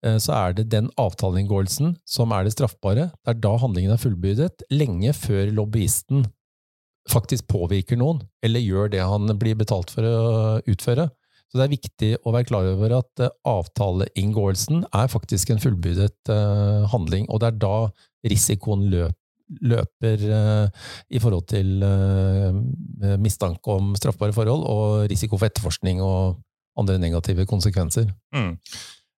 så 0.00 0.32
er 0.32 0.54
det 0.56 0.70
den 0.72 0.88
avtaleinngåelsen 1.00 1.94
som 2.08 2.32
er 2.32 2.46
det 2.46 2.54
straffbare. 2.54 3.10
Det 3.20 3.34
er 3.34 3.40
da 3.44 3.54
handlingen 3.60 3.92
er 3.92 4.00
fullbyrdet, 4.00 4.64
lenge 4.72 5.12
før 5.12 5.50
lobbyisten 5.52 6.24
faktisk 7.10 7.48
påvirker 7.50 7.98
noen, 8.00 8.20
eller 8.44 8.62
gjør 8.62 8.92
det 8.92 9.02
han 9.04 9.32
blir 9.40 9.58
betalt 9.60 9.92
for 9.92 10.06
å 10.06 10.18
utføre. 10.68 11.08
Så 11.50 11.58
det 11.58 11.64
er 11.64 11.72
viktig 11.72 12.10
å 12.22 12.32
være 12.32 12.46
klar 12.46 12.68
over 12.70 12.92
at 13.00 13.24
avtaleinngåelsen 13.48 14.84
er 14.94 15.10
faktisk 15.10 15.50
en 15.50 15.62
fullbyrdet 15.62 16.30
handling, 16.92 17.26
og 17.28 17.42
det 17.42 17.50
er 17.50 17.64
da 17.64 17.74
risikoen 18.30 18.86
løper 18.92 19.16
løper 19.66 20.22
i 21.10 21.18
forhold 21.18 21.48
til 21.50 21.82
mistanke 23.18 23.74
om 23.74 23.96
straffbare 23.98 24.34
forhold 24.36 24.62
og 24.70 25.10
risiko 25.10 25.40
for 25.40 25.50
etterforskning 25.50 25.98
og 26.04 26.38
andre 26.78 27.00
negative 27.02 27.48
konsekvenser. 27.50 28.12
Mm. 28.30 28.54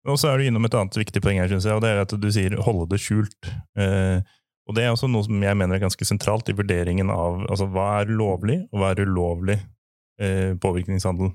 Og 0.08 0.18
så 0.18 0.32
er 0.32 0.38
du 0.38 0.48
innom 0.48 0.66
et 0.66 0.74
annet 0.74 0.98
viktig 0.98 1.22
poeng 1.22 1.38
her, 1.38 1.50
synes 1.50 1.66
jeg, 1.68 1.76
og 1.76 1.82
det 1.84 1.92
er 1.92 2.02
at 2.02 2.14
du 2.18 2.28
sier 2.34 2.56
'holde 2.58 2.88
det 2.90 3.00
skjult'. 3.02 3.52
Eh, 3.78 4.22
og 4.68 4.74
Det 4.74 4.84
er 4.84 4.90
også 4.90 5.10
noe 5.10 5.24
som 5.24 5.42
jeg 5.42 5.56
mener 5.56 5.74
er 5.74 5.82
ganske 5.82 6.06
sentralt 6.06 6.48
i 6.48 6.54
vurderingen 6.54 7.10
av 7.10 7.46
altså, 7.50 7.66
hva 7.66 8.00
er 8.00 8.10
lovlig, 8.10 8.62
og 8.72 8.78
hva 8.78 8.90
er 8.92 9.02
ulovlig 9.02 9.58
påvirkningshandel. 10.62 11.32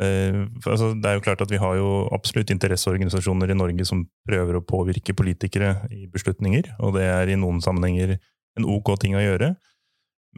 For, 0.00 0.70
altså, 0.70 0.94
det 0.96 1.04
er 1.04 1.14
jo 1.14 1.20
klart 1.20 1.42
at 1.42 1.50
Vi 1.50 1.60
har 1.60 1.74
jo 1.76 2.08
absolutt 2.10 2.50
interesseorganisasjoner 2.50 3.50
i 3.50 3.54
Norge 3.58 3.84
som 3.84 4.06
prøver 4.26 4.56
å 4.56 4.64
påvirke 4.64 5.12
politikere 5.12 5.84
i 5.92 6.06
beslutninger, 6.06 6.72
og 6.80 6.94
det 6.94 7.04
er 7.04 7.28
i 7.28 7.36
noen 7.36 7.60
sammenhenger 7.60 8.16
en 8.56 8.64
ok 8.64 8.94
ting 9.02 9.14
å 9.14 9.22
gjøre. 9.22 9.54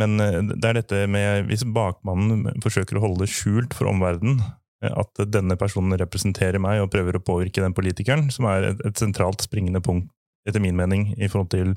Men 0.00 0.20
eh, 0.20 0.40
det 0.52 0.68
er 0.68 0.78
dette 0.80 1.02
med 1.10 1.48
hvis 1.50 1.64
bakmannen 1.76 2.60
forsøker 2.64 2.98
å 2.98 3.04
holde 3.06 3.24
det 3.24 3.32
skjult 3.32 3.76
for 3.76 3.90
omverdenen, 3.90 4.40
eh, 4.42 4.56
at 4.84 5.22
denne 5.32 5.56
personen 5.56 5.96
representerer 5.98 6.60
meg 6.60 6.82
og 6.82 6.90
prøver 6.92 7.16
å 7.16 7.24
påvirke 7.24 7.62
den 7.64 7.74
politikeren, 7.76 8.28
som 8.34 8.48
er 8.50 8.72
et, 8.72 8.82
et 8.84 9.00
sentralt 9.00 9.44
springende 9.44 9.80
punkt, 9.84 10.10
etter 10.46 10.62
min 10.62 10.76
mening, 10.78 11.08
i 11.16 11.30
forhold 11.32 11.48
til 11.54 11.76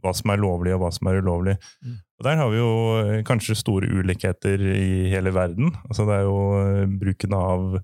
hva 0.00 0.12
som 0.16 0.32
er 0.32 0.40
lovlig 0.40 0.72
og 0.74 0.82
hva 0.82 0.90
som 0.94 1.10
er 1.10 1.20
ulovlig. 1.20 1.56
Mm. 1.84 1.98
Og 2.20 2.26
Der 2.26 2.40
har 2.40 2.48
vi 2.52 2.60
jo 2.60 2.70
eh, 3.00 3.20
kanskje 3.26 3.58
store 3.58 3.88
ulikheter 3.88 4.62
i 4.72 5.10
hele 5.12 5.32
verden. 5.34 5.74
Altså 5.88 6.06
det 6.08 6.16
er 6.16 6.26
jo 6.28 6.40
Bruken 7.00 7.36
av 7.36 7.78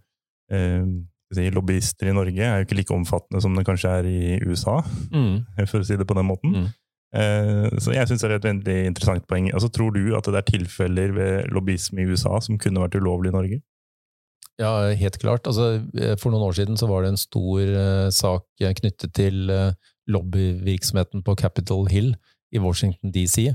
eh, 0.53 1.53
lobbyister 1.53 2.11
i 2.11 2.17
Norge 2.17 2.43
er 2.43 2.61
jo 2.61 2.67
ikke 2.67 2.81
like 2.81 2.95
omfattende 2.95 3.43
som 3.43 3.57
det 3.57 3.67
kanskje 3.67 3.93
er 4.01 4.11
i 4.11 4.41
USA, 4.47 4.81
mm. 5.13 5.33
for 5.71 5.81
å 5.81 5.87
si 5.87 5.97
det 5.97 6.09
på 6.09 6.17
den 6.17 6.29
måten. 6.29 6.57
Mm. 6.57 6.69
Eh, 7.17 7.79
så 7.81 7.95
jeg 7.95 8.09
syns 8.09 8.25
det 8.25 8.31
er 8.31 8.37
et 8.41 8.51
veldig 8.51 8.77
interessant 8.91 9.27
poeng. 9.29 9.51
Altså, 9.53 9.71
Tror 9.73 9.95
du 9.95 10.17
at 10.17 10.29
det 10.29 10.41
er 10.41 10.51
tilfeller 10.51 11.17
ved 11.17 11.51
lobbyisme 11.55 12.03
i 12.03 12.09
USA 12.11 12.41
som 12.45 12.61
kunne 12.61 12.83
vært 12.83 12.99
ulovlig 12.99 13.33
i 13.33 13.37
Norge? 13.37 13.61
Ja, 14.57 14.89
helt 14.97 15.19
klart. 15.21 15.45
Altså, 15.49 15.83
eh, 16.01 16.15
for 16.17 16.33
noen 16.33 16.47
år 16.47 16.57
siden 16.57 16.79
så 16.81 16.89
var 16.89 17.05
det 17.05 17.13
en 17.13 17.21
stor 17.21 17.61
uh, 17.61 18.09
sak 18.15 18.47
knyttet 18.81 19.13
til 19.17 19.53
uh, 19.53 19.75
lobbyvirksomheten 20.09 21.25
på 21.27 21.37
Capitol 21.37 21.85
Hill 21.93 22.15
i 22.55 22.63
Washington 22.63 23.13
DC, 23.13 23.51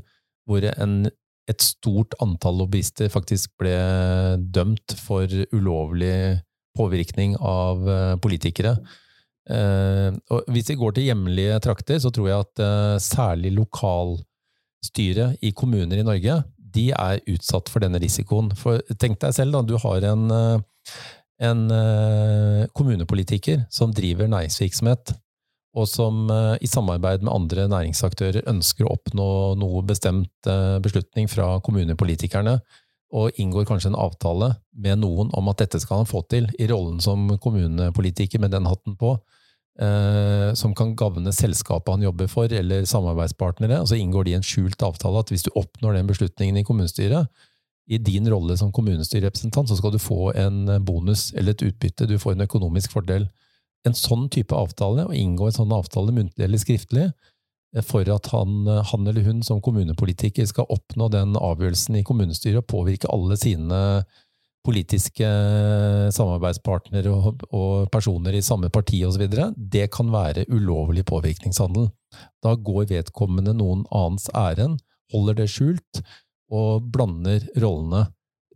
hvor 0.46 0.62
en, 0.70 1.10
et 1.50 1.66
stort 1.66 2.14
antall 2.22 2.60
lobbyister 2.62 3.10
faktisk 3.10 3.56
ble 3.58 3.74
dømt 4.54 4.94
for 5.00 5.26
ulovlig 5.56 6.38
påvirkning 6.78 7.34
av 7.40 7.82
uh, 7.88 8.16
politikere. 8.22 8.78
Og 9.52 10.52
hvis 10.54 10.70
vi 10.70 10.78
går 10.78 10.92
til 10.96 11.08
hjemlige 11.10 11.56
trakter, 11.66 11.98
så 12.00 12.12
tror 12.14 12.28
jeg 12.30 12.44
at 12.46 13.02
særlig 13.04 13.50
lokalstyret 13.58 15.42
i 15.44 15.50
kommuner 15.58 15.98
i 15.98 16.06
Norge, 16.06 16.36
de 16.76 16.90
er 16.96 17.22
utsatt 17.30 17.70
for 17.72 17.84
denne 17.84 18.00
risikoen. 18.02 18.52
For 18.58 18.82
tenk 19.02 19.20
deg 19.22 19.36
selv, 19.36 19.56
da, 19.56 19.64
du 19.66 19.76
har 19.82 20.08
en, 20.12 20.28
eh, 20.32 20.64
en 21.42 21.66
eh, 21.74 22.68
kommunepolitiker 22.78 23.66
som 23.74 23.94
driver 23.96 24.30
næringsvirksomhet, 24.30 25.16
og 25.78 25.88
som 25.90 26.28
eh, 26.30 26.60
i 26.62 26.70
samarbeid 26.70 27.26
med 27.26 27.34
andre 27.34 27.68
næringsaktører 27.72 28.48
ønsker 28.52 28.86
å 28.86 28.94
oppnå 28.98 29.28
noe 29.62 29.84
bestemt 29.88 30.52
beslutning 30.84 31.30
fra 31.32 31.56
kommunepolitikerne, 31.66 32.60
og 33.12 33.42
inngår 33.42 33.68
kanskje 33.68 33.92
en 33.92 34.00
avtale 34.00 34.54
med 34.72 35.02
noen 35.02 35.32
om 35.36 35.52
at 35.52 35.60
dette 35.60 35.82
skal 35.84 36.02
han 36.02 36.10
få 36.10 36.24
til, 36.32 36.48
i 36.60 36.68
rollen 36.72 37.02
som 37.04 37.28
kommunepolitiker 37.44 38.40
med 38.40 38.54
den 38.56 38.70
hatten 38.70 38.96
på 39.00 39.18
eh, 39.82 40.52
som 40.58 40.76
kan 40.78 40.96
gagne 41.00 41.34
selskapet 41.36 41.92
han 41.92 42.06
jobber 42.06 42.30
for, 42.32 42.52
eller 42.52 42.88
samarbeidspartnere, 42.90 43.82
og 43.82 43.92
så 43.92 44.00
inngår 44.00 44.28
de 44.28 44.38
en 44.38 44.46
skjult 44.46 44.84
avtale 44.86 45.24
at 45.24 45.34
hvis 45.34 45.46
du 45.48 45.52
oppnår 45.56 46.00
den 46.00 46.12
beslutningen 46.12 46.62
i 46.62 46.66
kommunestyret, 46.68 47.28
i 47.92 47.98
din 48.00 48.30
rolle 48.32 48.56
som 48.58 48.72
kommunestyrerepresentant, 48.72 49.68
så 49.70 49.76
skal 49.76 49.92
du 49.92 50.00
få 50.00 50.32
en 50.40 50.64
bonus 50.86 51.34
eller 51.36 51.52
et 51.52 51.66
utbytte, 51.68 52.08
du 52.08 52.16
får 52.20 52.38
en 52.38 52.46
økonomisk 52.46 52.94
fordel. 52.96 53.28
En 53.88 53.98
sånn 53.98 54.30
type 54.32 54.56
avtale, 54.56 55.10
å 55.10 55.18
inngå 55.18 55.50
en 55.50 55.58
sånn 55.58 55.76
avtale 55.76 56.14
muntlig 56.16 56.46
eller 56.46 56.62
skriftlig, 56.62 57.10
eh, 57.76 57.84
for 57.84 58.08
at 58.16 58.30
han, 58.32 58.64
han, 58.92 59.08
eller 59.12 59.28
hun 59.28 59.44
som 59.44 59.60
kommunepolitiker 59.64 60.48
skal 60.48 60.72
oppnå 60.72 61.10
den 61.12 61.36
avgjørelsen 61.36 62.00
i 62.00 62.06
kommunestyret 62.08 62.62
og 62.64 62.70
påvirke 62.72 63.12
alle 63.12 63.36
sine 63.42 63.82
politiske 64.64 65.28
samarbeidspartnere 66.16 67.12
og, 67.12 67.44
og, 67.50 67.90
personer 67.92 68.38
i 68.38 68.44
samme 68.46 68.70
parti 68.72 69.02
osv., 69.04 69.26
det 69.58 69.88
kan 69.92 70.14
være 70.14 70.46
ulovlig 70.54 71.04
påvirkningshandel. 71.10 71.90
Da 72.46 72.56
går 72.56 72.88
vedkommende 72.94 73.58
noen 73.58 73.84
annens 73.90 74.30
ærend, 74.38 74.80
holder 75.12 75.42
det 75.42 75.52
skjult 75.52 76.06
og 76.52 76.90
blander 76.94 77.46
rollene. 77.62 78.06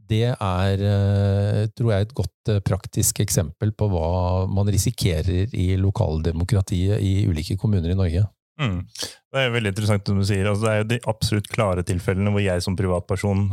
Det 0.06 0.28
er, 0.36 0.82
eh, 0.86 1.66
tror 1.74 1.92
jeg, 1.92 2.06
et 2.06 2.14
godt 2.14 2.52
eh, 2.54 2.62
praktisk 2.62 3.24
eksempel 3.24 3.72
på 3.74 3.88
hva 3.90 4.46
man 4.52 4.70
risikerer 4.70 5.50
i 5.56 5.74
lokaldemokratiet 5.82 7.02
i 7.02 7.26
ulike 7.26 7.58
kommuner 7.58 7.90
i 7.90 7.98
Norge. 7.98 8.26
Mm. 8.62 8.86
Det 9.34 9.42
er 9.42 9.52
veldig 9.52 9.72
interessant 9.74 10.08
som 10.08 10.20
du 10.20 10.24
sier. 10.28 10.46
Altså, 10.48 10.64
det 10.68 10.72
er 10.72 10.78
jo 10.78 10.88
de 10.94 11.00
absolutt 11.12 11.50
klare 11.52 11.84
tilfellene 11.88 12.32
hvor 12.32 12.44
jeg 12.44 12.64
som 12.64 12.78
privatperson 12.78 13.50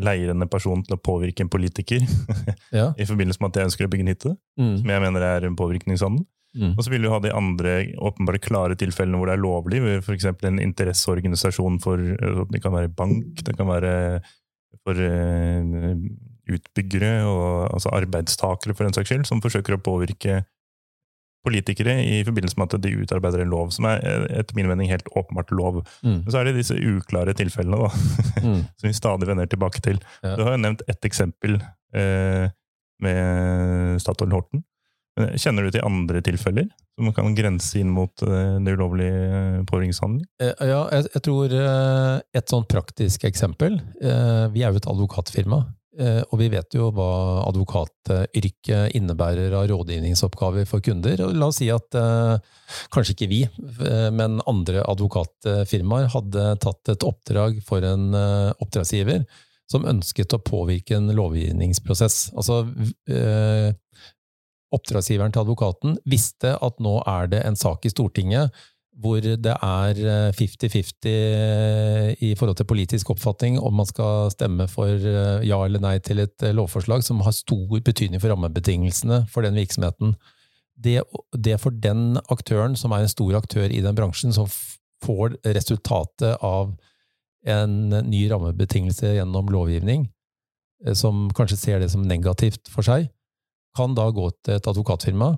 leier 0.00 0.32
en 0.32 0.46
person 0.48 0.84
til 0.86 0.96
å 0.96 1.02
påvirke 1.02 1.44
en 1.44 1.52
politiker 1.52 2.00
ja. 2.72 2.92
i 3.00 3.08
forbindelse 3.08 3.42
med 3.42 3.50
at 3.50 3.60
jeg 3.60 3.72
ønsker 3.72 3.88
å 3.88 3.92
bygge 3.92 4.06
en 4.06 4.12
hytte, 4.14 4.34
mm. 4.60 4.74
som 4.80 4.94
jeg 4.94 5.04
mener 5.04 5.26
er 5.34 5.48
en 5.48 5.58
påvirkningshandel. 5.58 6.24
Mm. 6.58 6.74
Og 6.74 6.84
så 6.84 6.92
vil 6.92 7.04
du 7.06 7.10
ha 7.12 7.20
de 7.22 7.30
andre 7.34 7.74
åpenbare 8.02 8.40
klare 8.42 8.78
tilfellene 8.78 9.20
hvor 9.20 9.30
det 9.30 9.36
er 9.36 9.44
lovlig, 9.44 9.82
f.eks. 10.02 10.26
en 10.48 10.60
interesseorganisasjon 10.62 11.78
for 11.84 12.02
Det 12.50 12.62
kan 12.64 12.74
være 12.74 12.90
bank, 12.90 13.44
det 13.46 13.54
kan 13.56 13.70
være 13.70 13.92
for 14.86 14.98
uh, 14.98 15.94
utbyggere 16.48 17.24
og 17.28 17.74
altså 17.74 17.92
arbeidstakere, 17.96 18.74
for 18.74 18.86
den 18.86 18.96
saks 18.96 19.12
skyld, 19.12 19.26
som 19.28 19.42
forsøker 19.44 19.76
å 19.76 19.82
påvirke 19.84 20.42
politikere 21.46 21.94
i 22.02 22.22
forbindelse 22.26 22.58
med 22.58 22.74
at 22.74 22.82
de 22.84 22.94
utarbeider 23.02 23.44
en 23.44 23.52
lov, 23.52 23.70
som 23.74 23.86
er 23.88 24.02
etter 24.40 24.56
min 24.58 24.68
mening 24.68 24.90
helt 24.90 25.06
åpenbart 25.16 25.52
lov. 25.54 25.82
Mm. 26.02 26.22
Men 26.24 26.30
så 26.32 26.40
er 26.40 26.48
det 26.48 26.58
disse 26.58 26.76
uklare 26.76 27.34
tilfellene 27.38 27.78
da, 27.84 27.90
mm. 28.46 28.62
som 28.80 28.88
vi 28.88 28.96
stadig 28.96 29.28
vender 29.30 29.50
tilbake 29.50 29.82
til. 29.84 30.00
Ja. 30.24 30.34
Du 30.36 30.44
har 30.46 30.56
jo 30.56 30.64
nevnt 30.64 30.82
ett 30.90 31.08
eksempel 31.08 31.60
eh, 31.94 32.50
med 33.04 34.02
Statoil 34.02 34.34
Horten. 34.34 34.64
Kjenner 35.38 35.66
du 35.66 35.74
til 35.74 35.86
andre 35.86 36.22
tilfeller 36.24 36.68
som 36.98 37.12
kan 37.14 37.34
grense 37.38 37.78
inn 37.78 37.90
mot 37.94 38.24
eh, 38.26 38.58
det 38.64 38.74
ulovlige 38.74 39.24
eh, 39.28 39.58
påvirkningshandel? 39.68 40.24
Eh, 40.42 40.64
ja, 40.70 40.82
jeg, 40.94 41.08
jeg, 41.14 41.24
tror 41.28 41.56
et 41.58 42.54
sånn 42.54 42.66
praktisk 42.70 43.26
eksempel 43.28 43.78
Vi 43.98 44.64
er 44.64 44.72
jo 44.72 44.80
et 44.80 44.90
advokatfirma. 44.90 45.62
Eh, 45.98 46.20
og 46.30 46.38
vi 46.38 46.46
vet 46.52 46.74
jo 46.76 46.92
hva 46.94 47.42
advokatyrket 47.48 48.94
innebærer 48.94 49.54
av 49.58 49.66
rådgivningsoppgaver 49.70 50.68
for 50.68 50.84
kunder. 50.84 51.24
Og 51.26 51.34
La 51.34 51.48
oss 51.50 51.58
si 51.58 51.70
at 51.74 51.96
eh, 51.98 52.38
kanskje 52.94 53.16
ikke 53.16 53.30
vi, 53.32 53.40
eh, 53.48 54.08
men 54.14 54.38
andre 54.46 54.84
advokatfirmaer 54.86 56.12
hadde 56.14 56.46
tatt 56.62 56.94
et 56.94 57.06
oppdrag 57.06 57.58
for 57.66 57.82
en 57.86 58.12
oppdragsgiver 58.14 59.26
som 59.68 59.84
ønsket 59.88 60.32
å 60.32 60.40
påvirke 60.40 60.96
en 60.96 61.10
lovgivningsprosess. 61.12 62.30
Altså, 62.38 62.62
oppdragsgiveren 64.74 65.32
til 65.32 65.44
advokaten 65.44 65.96
visste 66.08 66.56
at 66.56 66.82
nå 66.82 66.98
er 67.08 67.30
det 67.32 67.44
en 67.46 67.56
sak 67.56 67.86
i 67.88 67.92
Stortinget 67.92 68.52
hvor 68.98 69.22
det 69.22 69.54
er 69.54 69.98
50-50 70.34 71.06
eh, 71.06 72.08
i 72.24 72.32
forhold 72.38 72.56
til 72.58 72.66
politisk 72.66 73.12
oppfatning 73.14 73.58
om 73.62 73.76
man 73.78 73.86
skal 73.86 74.32
stemme 74.34 74.66
for 74.70 74.90
eh, 74.90 75.44
ja 75.46 75.60
eller 75.64 75.82
nei 75.82 75.98
til 76.02 76.24
et 76.24 76.42
eh, 76.42 76.54
lovforslag 76.56 77.04
som 77.06 77.22
har 77.22 77.36
stor 77.36 77.78
betydning 77.78 78.18
for 78.18 78.32
rammebetingelsene 78.32 79.24
for 79.30 79.46
den 79.46 79.58
virksomheten. 79.58 80.16
Det, 80.74 81.02
det 81.32 81.60
for 81.62 81.74
den 81.74 82.18
aktøren, 82.30 82.74
som 82.78 82.94
er 82.94 83.04
en 83.04 83.12
stor 83.12 83.38
aktør 83.38 83.70
i 83.70 83.82
den 83.82 83.94
bransjen, 83.98 84.34
som 84.34 84.50
får 85.04 85.38
resultatet 85.46 86.42
av 86.42 86.74
en 87.46 87.78
ny 88.10 88.24
rammebetingelse 88.30 89.14
gjennom 89.14 89.50
lovgivning, 89.50 90.08
som 90.94 91.26
kanskje 91.34 91.58
ser 91.58 91.82
det 91.82 91.90
som 91.90 92.02
negativt 92.06 92.70
for 92.70 92.86
seg, 92.86 93.08
kan 93.76 93.94
da 93.98 94.08
gå 94.14 94.30
til 94.44 94.56
et 94.56 94.70
advokatfirma 94.70 95.34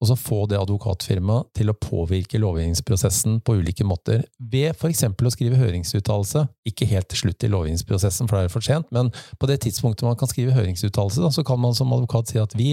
og 0.00 0.08
så 0.08 0.16
få 0.16 0.38
det 0.48 0.56
advokatfirmaet 0.56 1.50
til 1.58 1.70
å 1.70 1.76
påvirke 1.76 2.40
lovgivningsprosessen 2.40 3.36
på 3.44 3.58
ulike 3.60 3.84
måter, 3.84 4.22
ved 4.40 4.72
eksempel 4.88 5.28
å 5.28 5.32
skrive 5.34 5.58
høringsuttalelse, 5.60 6.46
ikke 6.70 6.88
helt 6.88 7.10
til 7.12 7.20
slutt 7.26 7.44
i 7.44 7.50
lovgivningsprosessen, 7.52 8.28
for 8.28 8.38
da 8.38 8.46
er 8.46 8.48
det 8.48 8.54
for 8.54 8.64
sent, 8.64 8.88
men 8.96 9.12
på 9.12 9.50
det 9.50 9.58
tidspunktet 9.66 10.08
man 10.08 10.16
kan 10.20 10.30
skrive 10.30 10.56
høringsuttalelse, 10.56 11.34
så 11.36 11.44
kan 11.44 11.60
man 11.60 11.76
som 11.76 11.92
advokat 11.92 12.32
si 12.32 12.40
at 12.40 12.56
vi 12.56 12.70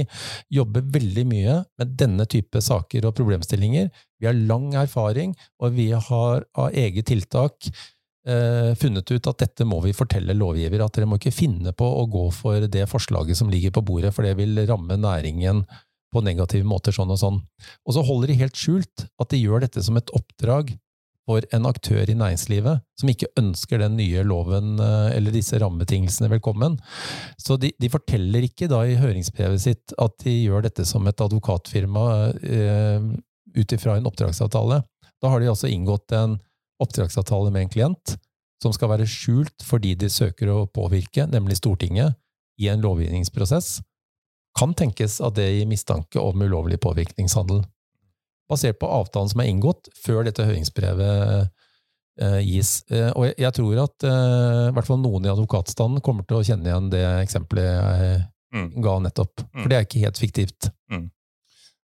jobber 0.56 0.88
veldig 0.96 1.28
mye 1.28 1.60
med 1.82 1.94
denne 2.00 2.28
type 2.32 2.64
saker 2.64 3.10
og 3.10 3.18
problemstillinger, 3.20 3.92
vi 4.18 4.32
har 4.32 4.40
lang 4.48 4.72
erfaring, 4.80 5.36
og 5.60 5.76
vi 5.76 5.92
har 5.92 6.48
av 6.56 6.72
eget 6.72 7.12
tiltak 7.12 7.68
funnet 8.78 9.12
ut 9.14 9.28
at 9.32 9.40
dette 9.40 9.64
må 9.64 9.78
vi 9.86 9.94
fortelle 9.96 10.36
lovgiver, 10.36 10.82
at 10.84 10.98
dere 10.98 11.08
må 11.08 11.16
ikke 11.16 11.32
finne 11.32 11.72
på 11.72 11.88
å 12.02 12.02
gå 12.12 12.26
for 12.36 12.66
det 12.68 12.84
forslaget 12.92 13.40
som 13.40 13.48
ligger 13.48 13.72
på 13.72 13.86
bordet, 13.88 14.12
for 14.16 14.28
det 14.28 14.34
vil 14.36 14.60
ramme 14.68 14.98
næringen 15.00 15.62
på 16.14 16.24
negative 16.26 16.68
måter, 16.68 16.96
sånn 16.96 17.14
og 17.14 17.22
sånn. 17.22 17.40
Og 17.88 17.96
så 17.96 18.04
holder 18.08 18.32
de 18.32 18.42
helt 18.42 18.60
skjult 18.60 19.08
at 19.22 19.32
de 19.32 19.40
gjør 19.42 19.64
dette 19.64 19.84
som 19.86 20.00
et 20.00 20.12
oppdrag 20.16 20.74
for 21.28 21.44
en 21.52 21.68
aktør 21.68 22.08
i 22.08 22.16
næringslivet 22.16 22.84
som 23.00 23.12
ikke 23.12 23.30
ønsker 23.40 23.82
den 23.82 23.98
nye 24.00 24.24
loven 24.24 24.78
eh, 24.80 25.10
eller 25.18 25.36
disse 25.36 25.60
rammebetingelsene 25.60 26.30
velkommen. 26.38 26.78
Så 27.42 27.60
de, 27.60 27.74
de 27.76 27.92
forteller 27.92 28.48
ikke 28.48 28.70
da 28.72 28.86
i 28.88 28.96
høringsbrevet 29.00 29.64
sitt 29.64 29.96
at 30.00 30.16
de 30.24 30.38
gjør 30.46 30.64
dette 30.70 30.88
som 30.88 31.08
et 31.10 31.24
advokatfirma 31.28 32.06
eh, 32.40 33.10
ut 33.58 33.76
ifra 33.76 33.98
en 33.98 34.08
oppdragsavtale. 34.08 34.82
Da 35.20 35.34
har 35.34 35.44
de 35.44 35.52
altså 35.52 35.70
inngått 35.72 36.16
en 36.16 36.38
oppdragsavtale 36.84 37.52
med 37.54 37.66
en 37.66 37.74
klient 37.74 38.16
som 38.64 38.74
skal 38.74 38.90
være 38.94 39.10
skjult 39.10 39.66
fordi 39.66 39.94
de 40.00 40.10
søker 40.10 40.50
å 40.50 40.66
påvirke, 40.74 41.28
nemlig 41.30 41.60
Stortinget, 41.60 42.18
i 42.58 42.72
en 42.72 42.82
lovgivningsprosess 42.82 43.78
kan 44.58 44.74
tenkes 44.74 45.20
at 45.22 45.38
det 45.38 45.48
gir 45.52 45.70
mistanke 45.70 46.22
om 46.22 46.42
ulovlig 46.42 46.80
påvirkningshandel. 46.82 47.62
Basert 48.50 48.80
på 48.82 48.90
avtalen 48.90 49.30
som 49.30 49.44
er 49.44 49.52
inngått 49.52 49.92
før 50.00 50.24
dette 50.26 50.46
høringsbrevet 50.48 51.50
eh, 52.22 52.40
gis. 52.48 52.80
Eh, 52.90 53.12
og 53.12 53.28
jeg 53.36 53.54
tror 53.58 53.84
at 53.84 54.08
eh, 54.08 54.64
i 54.70 54.74
hvert 54.76 54.90
fall 54.90 55.02
noen 55.04 55.28
i 55.28 55.32
advokatstanden 55.34 56.04
kommer 56.06 56.26
til 56.28 56.40
å 56.40 56.46
kjenne 56.48 56.72
igjen 56.72 56.90
det 56.94 57.04
eksempelet 57.26 57.68
jeg 57.68 58.18
mm. 58.56 58.70
ga 58.86 58.98
nettopp. 59.04 59.46
Mm. 59.46 59.62
For 59.62 59.70
det 59.70 59.78
er 59.78 59.88
ikke 59.88 60.04
helt 60.06 60.22
fiktivt. 60.24 60.72
Mm. 60.94 61.06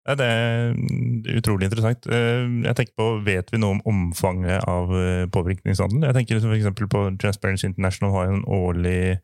Ja, 0.08 0.16
det 0.16 0.26
er 0.26 1.38
utrolig 1.38 1.68
interessant. 1.68 2.08
Eh, 2.08 2.46
jeg 2.66 2.76
tenker 2.78 2.96
på, 2.98 3.08
Vet 3.26 3.52
vi 3.52 3.60
noe 3.60 3.78
om 3.78 3.82
omfanget 3.92 4.64
av 4.70 4.94
eh, 4.96 5.26
påvirkningshandel? 5.32 6.08
Jeg 6.08 6.16
tenker 6.18 6.40
for 6.42 6.92
på 6.94 7.02
Transparency 7.22 7.68
International 7.68 8.16
har 8.16 8.32
en 8.32 8.46
årlig 8.48 9.20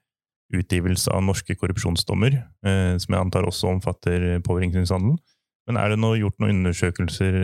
utgivelse 0.53 1.09
av 1.09 1.23
norske 1.25 1.55
korrupsjonsdommer, 1.57 2.37
eh, 2.67 2.95
som 3.01 3.15
jeg 3.15 3.21
antar 3.21 3.47
også 3.47 3.71
omfatter 3.71 4.27
påvirkningshandel. 4.45 5.15
Men 5.65 5.79
er 5.81 5.95
det 5.95 6.01
noe, 6.03 6.19
gjort 6.19 6.37
noen 6.43 6.59
undersøkelser 6.59 7.37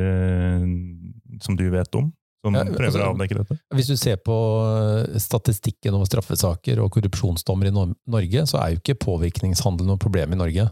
som 1.41 1.55
du 1.57 1.63
vet 1.73 1.95
om, 1.97 2.11
som 2.45 2.53
ja, 2.53 2.67
prøver 2.67 2.91
altså, 2.91 3.01
å 3.01 3.15
avdekke 3.15 3.37
dette? 3.39 3.57
Hvis 3.73 3.89
du 3.89 3.95
ser 3.97 4.19
på 4.21 4.35
statistikken 5.17 5.97
over 5.97 6.05
straffesaker 6.05 6.83
og 6.83 6.91
korrupsjonsdommer 6.93 7.71
i 7.71 7.73
Norge, 7.73 8.45
så 8.45 8.61
er 8.61 8.75
jo 8.75 8.83
ikke 8.83 8.99
påvirkningshandel 9.01 9.89
noe 9.89 9.97
problem 10.03 10.37
i 10.37 10.39
Norge. 10.43 10.67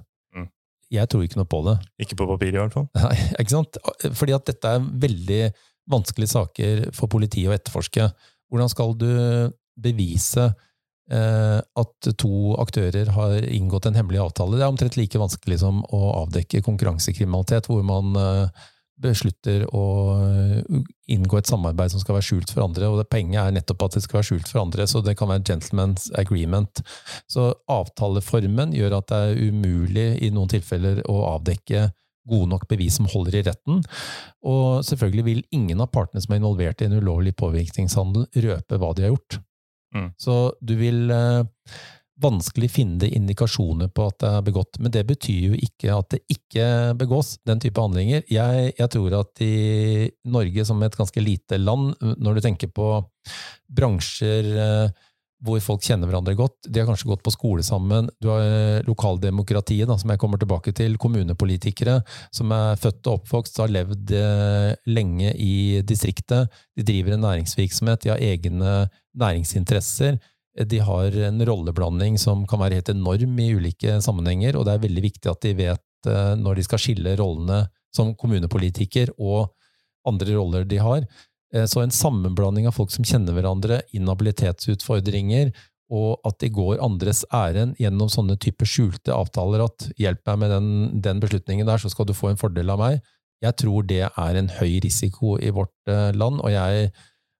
Jeg 0.93 1.09
tror 1.09 1.25
ikke 1.25 1.37
noe 1.37 1.49
på 1.49 1.61
det. 1.67 1.75
Ikke 2.01 2.17
på 2.17 2.27
papir, 2.29 2.55
i 2.55 2.61
hvert 2.61 2.73
fall. 2.73 2.87
Nei, 2.97 3.15
ikke 3.41 3.53
sant? 3.53 3.77
Fordi 4.17 4.33
at 4.37 4.47
dette 4.49 4.71
er 4.77 4.87
veldig 5.05 5.43
vanskelige 5.89 6.33
saker 6.33 6.87
for 6.97 7.11
politiet 7.11 7.51
å 7.51 7.53
etterforske. 7.55 8.09
Hvordan 8.49 8.71
skal 8.73 8.95
du 8.97 9.11
bevise 9.79 10.49
Eh, 11.09 11.59
at 11.81 12.09
to 12.21 12.53
aktører 12.61 13.09
har 13.15 13.45
inngått 13.49 13.87
en 13.89 13.95
hemmelig 13.97 14.19
avtale. 14.21 14.59
Det 14.59 14.65
er 14.65 14.69
omtrent 14.69 14.97
like 14.99 15.17
vanskelig 15.17 15.57
som 15.63 15.79
å 15.89 16.01
avdekke 16.19 16.61
konkurransekriminalitet, 16.61 17.65
hvor 17.65 17.81
man 17.85 18.13
eh, 18.19 18.67
beslutter 18.99 19.65
å 19.75 19.83
inngå 21.09 21.39
et 21.39 21.49
samarbeid 21.49 21.93
som 21.93 22.01
skal 22.01 22.17
være 22.17 22.27
skjult 22.27 22.51
for 22.53 22.65
andre, 22.65 22.89
og 22.89 22.99
det 22.99 23.07
Poenget 23.09 23.41
er 23.41 23.55
nettopp 23.55 23.87
at 23.87 23.97
det 23.97 24.03
skal 24.05 24.19
være 24.19 24.29
skjult 24.31 24.51
for 24.51 24.63
andre, 24.63 24.87
så 24.89 25.01
det 25.05 25.15
kan 25.19 25.31
være 25.31 25.45
gentleman's 25.47 26.09
agreement. 26.19 26.83
Så 27.31 27.49
avtaleformen 27.71 28.75
gjør 28.77 28.99
at 28.99 29.09
det 29.11 29.21
er 29.21 29.41
umulig 29.49 30.09
i 30.25 30.31
noen 30.35 30.51
tilfeller 30.51 31.01
å 31.09 31.21
avdekke 31.33 31.87
gode 32.29 32.49
nok 32.51 32.67
bevis 32.69 32.99
som 32.99 33.07
holder 33.09 33.39
i 33.39 33.45
retten. 33.47 33.83
Og 34.47 34.85
selvfølgelig 34.85 35.25
vil 35.25 35.45
ingen 35.55 35.81
av 35.81 35.91
partene 35.93 36.21
som 36.23 36.35
er 36.35 36.41
involvert 36.41 36.83
i 36.83 36.89
en 36.89 36.97
ulovlig 36.99 37.33
påvirkningshandel, 37.39 38.27
røpe 38.45 38.79
hva 38.81 38.91
de 38.93 39.07
har 39.07 39.15
gjort. 39.15 39.39
Mm. 39.95 40.11
Så 40.21 40.35
du 40.61 40.75
vil 40.77 41.09
eh, 41.09 41.41
vanskelig 42.21 42.69
finne 42.71 43.07
indikasjoner 43.07 43.89
på 43.95 44.07
at 44.09 44.19
det 44.21 44.29
er 44.29 44.45
begått. 44.45 44.79
Men 44.83 44.93
det 44.93 45.05
betyr 45.07 45.53
jo 45.53 45.59
ikke 45.59 45.95
at 45.95 46.15
det 46.15 46.21
ikke 46.35 46.69
begås 46.99 47.37
den 47.47 47.61
type 47.63 47.81
handlinger. 47.81 48.23
Jeg, 48.27 48.73
jeg, 48.77 48.89
tror 48.93 49.19
at 49.21 49.43
i 49.45 50.09
Norge 50.27 50.65
som 50.67 50.81
et 50.83 50.97
ganske 50.99 51.23
lite 51.23 51.59
land, 51.61 51.93
når 52.19 52.39
du 52.39 52.45
tenker 52.45 52.73
på 52.75 52.89
bransjer 53.79 54.51
eh, 54.55 55.05
hvor 55.45 55.61
folk 55.63 55.83
kjenner 55.85 56.09
hverandre 56.09 56.35
godt. 56.35 56.67
De 56.67 56.81
har 56.81 56.87
kanskje 56.89 57.07
gått 57.07 57.23
på 57.23 57.31
skole 57.31 57.63
sammen. 57.63 58.09
Du 58.19 58.27
har 58.31 58.43
eh, 58.43 58.81
lokaldemokratiet, 58.87 59.87
da, 59.87 59.95
som 59.99 60.11
jeg 60.11 60.19
kommer 60.19 60.41
tilbake 60.41 60.73
til. 60.75 60.97
Kommunepolitikere 60.99 61.99
som 62.35 62.51
er 62.55 62.79
født 62.79 63.07
og 63.07 63.21
oppvokst, 63.21 63.61
har 63.63 63.71
levd 63.71 64.11
eh, 64.19 64.73
lenge 64.91 65.31
i 65.39 65.79
distriktet. 65.87 66.51
De 66.75 66.87
driver 66.87 67.15
en 67.15 67.23
næringsvirksomhet, 67.27 68.03
de 68.03 68.13
har 68.13 68.25
egne 68.31 68.75
næringsinteresser. 69.19 70.19
De 70.67 70.79
har 70.83 71.15
en 71.29 71.45
rolleblanding 71.47 72.17
som 72.19 72.43
kan 72.47 72.59
være 72.59 72.79
helt 72.79 72.91
enorm 72.91 73.39
i 73.39 73.51
ulike 73.55 73.99
sammenhenger, 74.03 74.57
og 74.57 74.65
det 74.67 74.75
er 74.75 74.85
veldig 74.87 75.03
viktig 75.05 75.31
at 75.31 75.41
de 75.45 75.53
vet 75.55 76.09
eh, 76.09 76.35
når 76.39 76.59
de 76.59 76.65
skal 76.67 76.81
skille 76.83 77.15
rollene 77.19 77.63
som 77.95 78.11
kommunepolitiker 78.19 79.13
og 79.17 79.53
andre 80.09 80.35
roller 80.35 80.67
de 80.67 80.81
har. 80.83 81.05
Eh, 81.55 81.65
så 81.69 81.83
en 81.83 81.93
sammenblanding 81.93 82.67
av 82.69 82.75
folk 82.77 82.91
som 82.93 83.07
kjenner 83.07 83.37
hverandre, 83.37 83.81
inhabilitetsutfordringer, 83.95 85.53
og 85.89 86.19
at 86.27 86.37
de 86.43 86.51
går 86.53 86.83
andres 86.85 87.23
ærend 87.33 87.79
gjennom 87.81 88.11
sånne 88.13 88.35
typer 88.37 88.67
skjulte 88.69 89.15
avtaler 89.15 89.63
at 89.65 89.87
'hjelp 89.97 90.21
meg 90.27 90.37
med 90.43 90.51
den, 90.53 90.67
den, 91.01 91.21
beslutningen 91.23 91.65
der, 91.65 91.81
så 91.81 91.89
skal 91.89 92.05
du 92.05 92.13
få 92.13 92.29
en 92.29 92.37
fordel 92.37 92.69
av 92.69 92.77
meg', 92.77 92.99
jeg 93.41 93.55
tror 93.55 93.87
det 93.87 94.03
er 94.05 94.35
en 94.35 94.51
høy 94.59 94.79
risiko 94.83 95.37
i 95.39 95.49
vårt 95.55 95.73
eh, 95.87 96.11
land, 96.13 96.41
og 96.43 96.51
jeg 96.51 96.91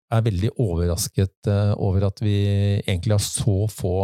er 0.10 0.26
veldig 0.26 0.56
overrasket 0.58 1.52
eh, 1.52 1.76
over 1.78 2.08
at 2.10 2.24
vi 2.26 2.40
egentlig 2.80 3.18
har 3.18 3.24
så 3.24 3.62
få 3.70 3.96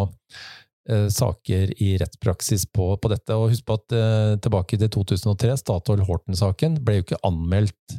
saker 0.85 1.71
i 1.81 1.95
rettspraksis 1.97 2.67
på, 2.69 2.91
på, 3.01 3.09
dette. 3.09 3.33
Og 3.33 3.49
husk 3.49 3.65
på 3.65 3.73
at 3.79 3.93
tilbake 4.45 4.77
til 4.77 4.91
2003, 4.93 5.55
Statoil-Horten-saken, 5.63 6.75
ble 6.85 6.99
jo 6.99 7.05
ikke 7.07 7.17
anmeldt 7.25 7.95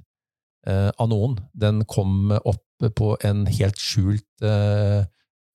eh, 0.66 0.90
av 0.90 1.10
noen. 1.10 1.36
Den 1.54 1.84
kom 1.90 2.32
opp 2.36 2.88
på 2.96 3.12
en 3.24 3.46
helt 3.48 3.78
skjult, 3.80 4.26
eh, 4.44 5.06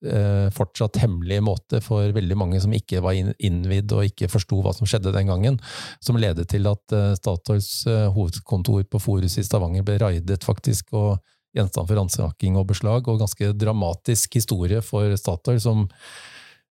eh, 0.06 0.48
fortsatt 0.56 1.02
hemmelig 1.04 1.42
måte 1.46 1.82
for 1.86 2.14
veldig 2.16 2.38
mange 2.40 2.62
som 2.64 2.74
ikke 2.74 3.04
var 3.06 3.18
innvidd 3.18 3.92
og 3.94 4.08
ikke 4.10 4.32
forsto 4.32 4.62
hva 4.64 4.74
som 4.76 4.90
skjedde 4.90 5.14
den 5.16 5.30
gangen, 5.30 5.60
som 6.02 6.20
ledet 6.20 6.48
til 6.54 6.70
at 6.72 6.98
eh, 6.98 7.14
Statoils 7.20 7.86
eh, 7.90 8.08
hovedkontor 8.16 8.88
på 8.90 9.04
Forus 9.04 9.38
i 9.38 9.46
Stavanger 9.46 9.86
ble 9.86 10.00
raidet, 10.02 10.42
faktisk, 10.48 10.94
og 10.98 11.20
gjenstand 11.58 11.88
for 11.90 12.00
ransaking 12.00 12.60
og 12.60 12.70
beslag, 12.72 13.08
og 13.08 13.22
ganske 13.22 13.54
dramatisk 13.60 14.40
historie 14.40 14.82
for 14.86 15.16
Statoil, 15.20 15.60
som 15.64 15.88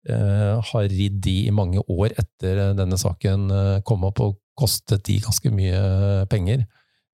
eh, 0.09 0.57
har 0.71 0.89
ridd 0.91 1.21
de 1.25 1.37
i 1.47 1.55
mange 1.55 1.81
år 1.87 2.13
etter 2.13 2.69
denne 2.77 2.99
saken 2.99 3.49
kom 3.87 4.05
opp, 4.07 4.21
og 4.23 4.37
kostet 4.57 5.05
de 5.05 5.19
ganske 5.21 5.51
mye 5.53 6.25
penger. 6.31 6.65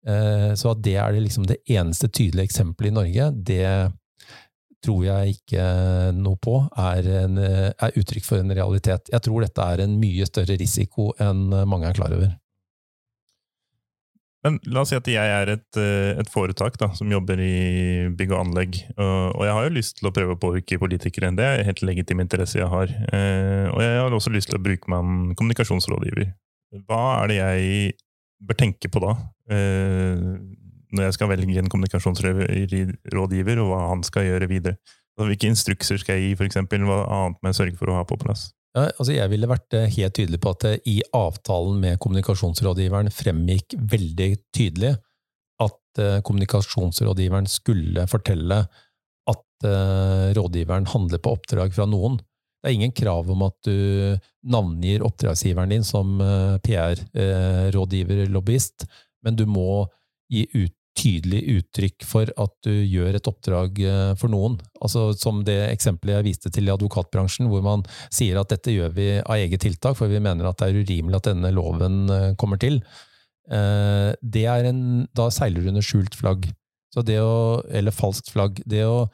Eh, 0.08 0.52
så 0.58 0.74
at 0.74 0.82
det 0.82 0.98
er 0.98 1.14
det, 1.14 1.26
liksom 1.28 1.48
det 1.50 1.62
eneste 1.70 2.10
tydelige 2.10 2.50
eksempelet 2.50 2.92
i 2.92 2.96
Norge, 2.96 3.32
det 3.52 3.66
tror 4.82 5.04
jeg 5.06 5.36
ikke 5.36 5.64
noe 6.18 6.40
på 6.42 6.56
er, 6.82 7.10
en, 7.22 7.38
er, 7.38 7.98
uttrykk 8.02 8.26
for 8.26 8.42
en 8.42 8.54
realitet. 8.58 9.12
Jeg 9.14 9.26
tror 9.28 9.46
dette 9.46 9.68
er 9.74 9.84
en 9.84 10.00
mye 10.02 10.26
større 10.26 10.58
risiko 10.58 11.12
enn 11.22 11.52
mange 11.70 11.92
er 11.92 11.98
klar 12.00 12.16
over. 12.18 12.32
Men 14.42 14.58
la 14.74 14.82
oss 14.82 14.90
si 14.90 14.98
at 14.98 15.06
jeg 15.10 15.34
er 15.36 15.52
et, 15.54 15.80
et 16.18 16.30
foretak 16.34 16.80
da, 16.82 16.90
som 16.98 17.12
jobber 17.14 17.38
i 17.46 18.10
bygg 18.18 18.32
og 18.34 18.40
anlegg. 18.40 18.80
Og 18.98 19.44
jeg 19.46 19.54
har 19.54 19.68
jo 19.68 19.74
lyst 19.76 20.00
til 20.00 20.10
å 20.10 20.14
prøve 20.16 20.34
å 20.34 20.40
påvirke 20.42 20.80
politikere. 20.82 21.30
Det 21.38 21.46
er 21.46 21.68
helt 21.68 21.84
legitim 21.86 22.24
interesse 22.24 22.58
jeg 22.58 22.70
har. 22.72 22.90
Eh, 23.14 23.68
og 23.70 23.84
jeg 23.86 24.00
har 24.00 24.18
også 24.18 24.34
lyst 24.34 24.50
til 24.50 24.58
å 24.58 24.64
bruke 24.66 24.90
meg 24.90 25.06
en 25.06 25.36
kommunikasjonsrådgiver. 25.38 26.34
Hva 26.90 27.04
er 27.20 27.30
det 27.30 27.38
jeg 27.38 27.94
bør 28.42 28.58
tenke 28.64 28.90
på 28.90 29.04
da? 29.04 29.14
Eh, 29.54 30.26
når 30.92 31.08
jeg 31.08 31.18
skal 31.20 31.30
velge 31.32 31.62
en 31.62 31.70
kommunikasjonsrådgiver, 31.72 33.62
og 33.62 33.70
hva 33.70 33.84
han 33.92 34.02
skal 34.08 34.26
gjøre 34.28 34.50
videre. 34.52 34.98
Hvilke 35.22 35.52
instrukser 35.52 36.02
skal 36.02 36.18
jeg 36.18 36.32
gi, 36.32 36.40
f.eks.? 36.40 36.58
Hva 36.66 37.04
annet 37.06 37.38
må 37.38 37.52
jeg 37.52 37.60
sørge 37.60 37.78
for 37.80 37.92
å 37.92 38.00
ha 38.00 38.08
på 38.08 38.18
plass? 38.20 38.50
Ja, 38.72 38.88
altså 38.88 39.12
jeg 39.12 39.32
ville 39.34 39.50
vært 39.52 39.76
eh, 39.76 39.90
helt 39.98 40.16
tydelig 40.16 40.40
på 40.44 40.54
at 40.54 40.66
det 40.66 40.74
i 40.88 41.02
avtalen 41.18 41.82
med 41.84 42.00
kommunikasjonsrådgiveren 42.04 43.12
fremgikk 43.12 43.76
veldig 43.92 44.30
tydelig 44.56 44.94
at 45.62 46.00
eh, 46.00 46.20
kommunikasjonsrådgiveren 46.24 47.50
skulle 47.52 48.08
fortelle 48.12 48.64
at 49.32 49.66
rådgiveren 50.34 50.88
handler 50.90 51.20
på 51.22 51.36
oppdrag 51.36 51.76
fra 51.76 51.86
noen. 51.86 52.16
Det 52.62 52.70
er 52.70 52.76
ingen 52.78 52.94
krav 52.94 53.30
om 53.34 53.42
at 53.48 53.58
du 53.66 54.18
navngir 54.54 55.02
oppdragsgiveren 55.06 55.74
din 55.74 55.86
som 55.86 56.20
eh, 56.22 56.58
PR-rådgiver, 56.62 58.28
lobbyist, 58.30 58.86
men 59.26 59.38
du 59.38 59.48
må 59.50 59.88
gi 60.32 60.46
ut, 60.54 60.76
tydelig 60.98 61.42
uttrykk 61.56 62.06
for 62.08 62.32
at 62.44 62.54
du 62.66 62.72
gjør 62.72 63.16
et 63.18 63.30
oppdrag 63.30 63.80
eh, 63.86 64.12
for 64.20 64.32
noen. 64.34 64.58
Altså 64.84 65.12
Som 65.18 65.44
det 65.48 65.58
eksempelet 65.70 66.20
jeg 66.20 66.28
viste 66.28 66.52
til 66.54 66.68
i 66.68 66.74
advokatbransjen, 66.74 67.50
hvor 67.52 67.64
man 67.66 67.86
sier 68.14 68.40
at 68.42 68.52
dette 68.52 68.74
gjør 68.76 68.94
vi 68.98 69.08
av 69.22 69.38
eget 69.38 69.64
tiltak, 69.64 69.98
for 70.00 70.12
vi 70.12 70.22
mener 70.24 70.50
at 70.50 70.60
det 70.62 70.70
er 70.70 70.84
urimelig 70.84 71.22
at 71.22 71.32
denne 71.32 71.54
loven 71.56 72.04
eh, 72.12 72.30
kommer 72.40 72.62
til. 72.62 72.82
Det 73.52 74.44
er 74.48 74.68
en, 74.70 74.84
da 75.18 75.26
seiler 75.34 75.60
du 75.60 75.72
under 75.72 75.84
skjult 75.84 76.14
flagg. 76.16 76.46
Å, 76.96 77.02
eller 77.74 77.92
falskt 77.92 78.30
flagg. 78.32 78.62
Det 78.70 78.86
å 78.88 79.10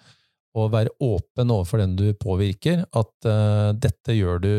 å, 0.58 0.68
være 0.74 0.92
åpen 1.02 1.54
overfor 1.54 1.82
den 1.82 1.96
du 1.98 2.12
påvirker, 2.18 2.84
at 2.98 3.28
dette 3.82 4.14
gjør 4.14 4.44
du 4.44 4.52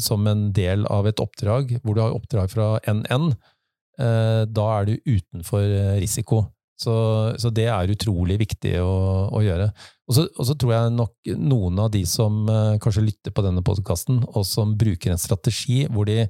som 0.00 0.24
en 0.30 0.46
del 0.56 0.86
av 0.92 1.08
et 1.10 1.20
oppdrag, 1.20 1.76
hvor 1.82 1.98
du 1.98 2.02
har 2.04 2.16
oppdrag 2.16 2.52
fra 2.52 2.70
NN, 2.88 3.30
eh, 3.34 3.55
da 3.96 4.64
er 4.76 4.88
du 4.88 4.92
utenfor 5.08 5.62
risiko. 5.96 6.42
Så, 6.76 6.92
så, 7.40 7.48
det 7.56 7.70
er 7.72 7.88
utrolig 7.88 8.36
viktig 8.42 8.74
å, 8.82 8.90
å 9.32 9.40
gjøre. 9.40 9.70
Og 10.10 10.18
så, 10.18 10.56
tror 10.60 10.74
jeg 10.74 10.92
nok 10.92 11.30
noen 11.40 11.80
av 11.80 11.88
de 11.94 12.02
som 12.04 12.44
kanskje 12.82 13.06
lytter 13.06 13.32
på 13.32 13.44
denne 13.46 13.64
podkasten, 13.64 14.20
og 14.28 14.44
som 14.44 14.74
bruker 14.76 15.14
en 15.14 15.22
strategi 15.22 15.86
hvor 15.88 16.04
de 16.10 16.26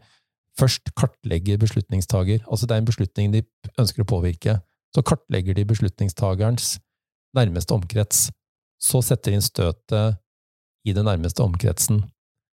først 0.57 0.92
kartlegger 0.96 1.59
beslutningstaker, 1.61 2.44
altså 2.46 2.66
det 2.68 2.76
er 2.76 2.83
en 2.83 2.88
beslutning 2.88 3.35
de 3.35 3.42
ønsker 3.76 4.05
å 4.05 4.09
påvirke, 4.09 4.59
så 4.94 5.05
kartlegger 5.05 5.57
de 5.57 5.66
beslutningstagerens 5.68 6.76
nærmeste 7.37 7.74
omkrets, 7.76 8.29
så 8.81 9.02
setter 9.05 9.33
de 9.33 9.40
inn 9.40 9.44
støtet 9.44 10.16
i 10.87 10.94
den 10.96 11.07
nærmeste 11.09 11.44
omkretsen. 11.44 12.05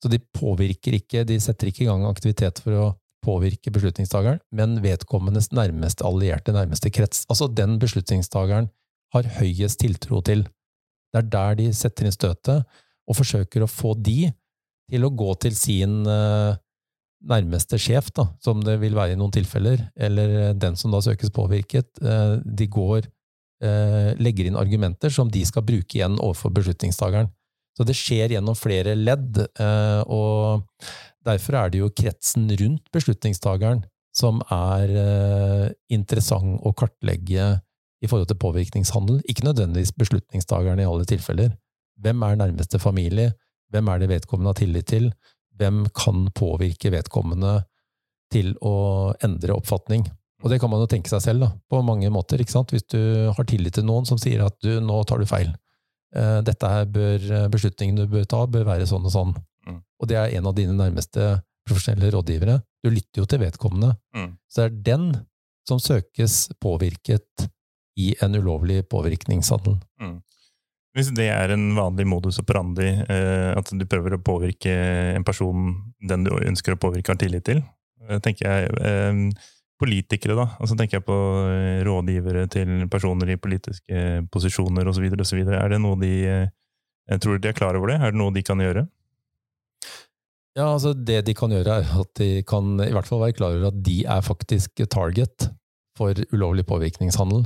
Så 0.00 0.08
de 0.08 0.20
påvirker 0.36 0.96
ikke, 0.96 1.26
de 1.28 1.36
setter 1.42 1.68
ikke 1.68 1.84
i 1.84 1.90
gang 1.90 2.06
aktivitet 2.08 2.62
for 2.64 2.76
å 2.78 2.86
påvirke 3.24 3.72
beslutningstageren, 3.72 4.40
men 4.54 4.78
vedkommendes 4.85 5.50
nærmeste 5.52 6.06
allierte, 6.09 6.54
nærmeste 6.56 6.92
krets. 6.94 7.26
Altså 7.28 7.48
den 7.48 7.78
beslutningstageren 7.83 8.70
har 9.14 9.30
høyest 9.40 9.80
tiltro 9.83 10.22
til. 10.24 10.46
Det 11.11 11.22
er 11.22 11.30
der 11.33 11.59
de 11.59 11.68
setter 11.74 12.06
inn 12.06 12.14
støtet, 12.14 12.66
og 13.11 13.18
forsøker 13.18 13.64
å 13.64 13.70
få 13.70 13.96
de 13.98 14.30
til 14.90 15.06
å 15.06 15.12
gå 15.14 15.33
til 15.42 15.54
sin 15.59 16.00
uh, 16.06 16.54
nærmeste 17.30 17.78
sjef, 17.83 18.12
da, 18.14 18.28
som 18.42 18.62
det 18.64 18.76
vil 18.83 18.94
være 18.96 19.14
i 19.14 19.18
noen 19.18 19.35
tilfeller, 19.35 19.83
eller 19.98 20.54
den 20.59 20.78
som 20.78 20.94
da 20.94 21.02
søkes 21.04 21.35
påvirket. 21.35 21.90
Uh, 22.02 22.38
de 22.46 22.70
går 22.70 23.11
Eh, 23.61 24.14
legger 24.16 24.46
inn 24.48 24.56
argumenter 24.56 25.12
som 25.12 25.28
de 25.28 25.42
skal 25.44 25.64
bruke 25.68 25.98
igjen 25.98 26.16
overfor 26.16 26.52
beslutningstakeren. 26.56 27.28
Så 27.76 27.87
det 27.87 27.96
skjer 27.96 28.35
gjennom 28.35 28.56
flere 28.59 28.96
ledd, 28.98 29.38
eh, 29.38 30.02
og 30.11 30.66
derfor 31.26 31.56
er 31.61 31.72
det 31.72 31.80
jo 31.83 31.92
kretsen 31.94 32.48
rundt 32.61 32.90
beslutningstakeren 32.92 33.85
som 34.16 34.40
er 34.50 34.92
eh, 34.98 35.66
interessant 35.94 36.59
å 36.66 36.74
kartlegge 36.76 37.50
i 38.00 38.09
forhold 38.09 38.30
til 38.30 38.40
påvirkningshandel. 38.40 39.20
Ikke 39.30 39.46
nødvendigvis 39.46 39.94
beslutningstakeren 39.98 40.83
i 40.83 40.88
alle 40.88 41.06
tilfeller. 41.09 41.52
Hvem 42.00 42.24
er 42.26 42.40
nærmeste 42.40 42.80
familie? 42.83 43.35
Hvem 43.70 43.90
er 43.92 44.00
det 44.00 44.11
vedkommende 44.11 44.54
har 44.54 44.61
tillit 44.61 44.88
til? 44.90 45.11
Hvem 45.61 45.85
kan 45.94 46.26
påvirke 46.35 46.92
vedkommende 46.92 47.61
til 48.33 48.54
å 48.64 49.12
endre 49.24 49.54
oppfatning? 49.54 50.06
Og 50.40 50.48
det 50.50 50.61
kan 50.62 50.72
man 50.72 50.80
jo 50.80 50.88
tenke 50.88 51.12
seg 51.12 51.20
selv 51.22 51.44
da, 51.44 51.50
på 51.68 51.83
mange 51.85 52.09
måter. 52.12 52.40
ikke 52.40 52.54
sant? 52.54 52.72
Hvis 52.72 52.88
du 52.88 53.28
har 53.37 53.46
tillit 53.46 53.76
til 53.76 53.85
noen 53.85 54.09
som 54.09 54.18
sier 54.18 54.46
at 54.46 54.56
du, 54.64 54.72
nå 54.80 55.02
tar 55.04 55.20
du 55.20 55.28
feil. 55.28 55.52
Eh, 56.16 56.40
dette 56.46 56.72
her 56.72 56.88
bør, 56.90 57.28
Beslutningen 57.52 58.00
du 58.00 58.06
bør 58.10 58.26
ta, 58.28 58.44
bør 58.46 58.66
være 58.68 58.88
sånn 58.90 59.06
og 59.06 59.14
sånn. 59.14 59.34
Mm. 59.68 59.80
Og 60.00 60.10
det 60.10 60.18
er 60.18 60.36
en 60.38 60.48
av 60.50 60.56
dine 60.56 60.76
nærmeste 60.76 61.36
profesjonelle 61.68 62.12
rådgivere. 62.14 62.60
Du 62.82 62.90
lytter 62.90 63.22
jo 63.22 63.28
til 63.28 63.42
vedkommende. 63.42 63.94
Mm. 64.16 64.32
Så 64.50 64.62
det 64.62 64.70
er 64.70 64.80
den 64.90 65.06
som 65.68 65.80
søkes 65.82 66.48
påvirket 66.62 67.46
i 68.00 68.14
en 68.24 68.34
ulovlig 68.38 68.82
påvirkningshandel. 68.90 69.76
Mm. 70.00 70.18
Hvis 70.96 71.12
det 71.14 71.28
er 71.30 71.52
en 71.54 71.68
vanlig 71.76 72.06
modus 72.10 72.40
operandi, 72.42 72.88
eh, 72.88 73.50
at 73.54 73.70
du 73.70 73.84
prøver 73.86 74.16
å 74.16 74.24
påvirke 74.26 74.72
en 75.14 75.26
person 75.26 75.76
den 76.02 76.26
du 76.26 76.32
ønsker 76.34 76.74
å 76.74 76.80
påvirke, 76.82 77.12
har 77.12 77.20
tillit 77.20 77.46
til, 77.46 77.62
eh, 78.08 78.18
tenker 78.18 78.48
jeg 78.48 78.72
eh, 78.80 79.20
politikere, 79.80 80.36
da. 80.38 80.46
Altså 80.60 80.76
tenker 80.78 81.00
jeg 81.00 81.06
på 81.08 81.18
eh, 81.48 81.80
rådgivere 81.86 82.46
til 82.52 82.86
personer 82.92 83.32
i 83.32 83.40
politiske 83.40 84.06
posisjoner 84.32 84.88
osv. 84.92 85.08
Er 85.10 85.72
det 85.72 85.80
noe 85.82 85.98
de 86.00 86.14
jeg 87.10 87.22
Tror 87.24 87.40
de 87.42 87.48
er 87.50 87.56
klar 87.56 87.74
over 87.74 87.90
det? 87.90 87.98
Er 87.98 88.12
det 88.12 88.20
noe 88.20 88.30
de 88.30 88.42
kan 88.46 88.60
gjøre? 88.62 88.84
Ja, 90.58 90.66
altså 90.74 90.92
Det 90.94 91.22
de 91.26 91.34
kan 91.34 91.52
gjøre, 91.54 91.80
er 91.80 91.94
at 92.02 92.12
de 92.18 92.42
kan 92.46 92.74
i 92.82 92.92
hvert 92.94 93.08
fall 93.08 93.22
være 93.22 93.36
klar 93.38 93.56
over 93.56 93.70
at 93.70 93.80
de 93.86 94.02
er 94.04 94.22
faktisk 94.22 94.82
target 94.90 95.50
for 95.98 96.14
ulovlig 96.34 96.66
påvirkningshandel. 96.66 97.44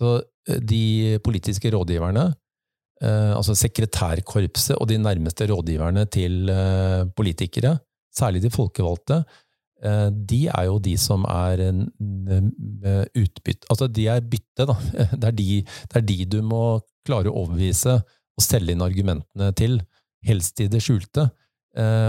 Så 0.00 0.16
eh, 0.48 0.60
de 0.60 1.18
politiske 1.24 1.72
rådgiverne, 1.74 2.26
eh, 3.02 3.32
altså 3.36 3.56
sekretærkorpset 3.58 4.76
og 4.78 4.88
de 4.88 4.98
nærmeste 5.02 5.48
rådgiverne 5.50 6.06
til 6.12 6.48
eh, 6.52 7.04
politikere, 7.16 7.76
særlig 8.12 8.42
de 8.44 8.52
folkevalgte, 8.52 9.22
de 9.82 10.40
er 10.46 10.66
jo 10.68 10.78
de 10.78 10.92
som 11.00 11.24
er 11.26 11.64
utbytte 13.18 13.66
Altså, 13.66 13.88
de 13.90 14.06
er 14.12 14.22
bytte, 14.22 14.66
da. 14.68 14.76
Det 15.20 15.30
er 15.30 15.36
de, 15.38 15.46
det 15.64 15.98
er 15.98 16.04
de 16.06 16.18
du 16.36 16.38
må 16.46 16.62
klare 17.06 17.30
å 17.30 17.44
overbevise 17.44 17.96
og 17.98 18.44
selge 18.44 18.76
inn 18.76 18.84
argumentene 18.84 19.50
til, 19.58 19.80
helst 20.26 20.62
i 20.62 20.68
det 20.70 20.80
skjulte. 20.84 21.26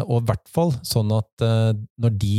Og 0.05 0.19
i 0.19 0.25
hvert 0.27 0.45
fall 0.53 0.75
sånn 0.85 1.09
at 1.15 1.43
når 1.43 2.13
de 2.21 2.37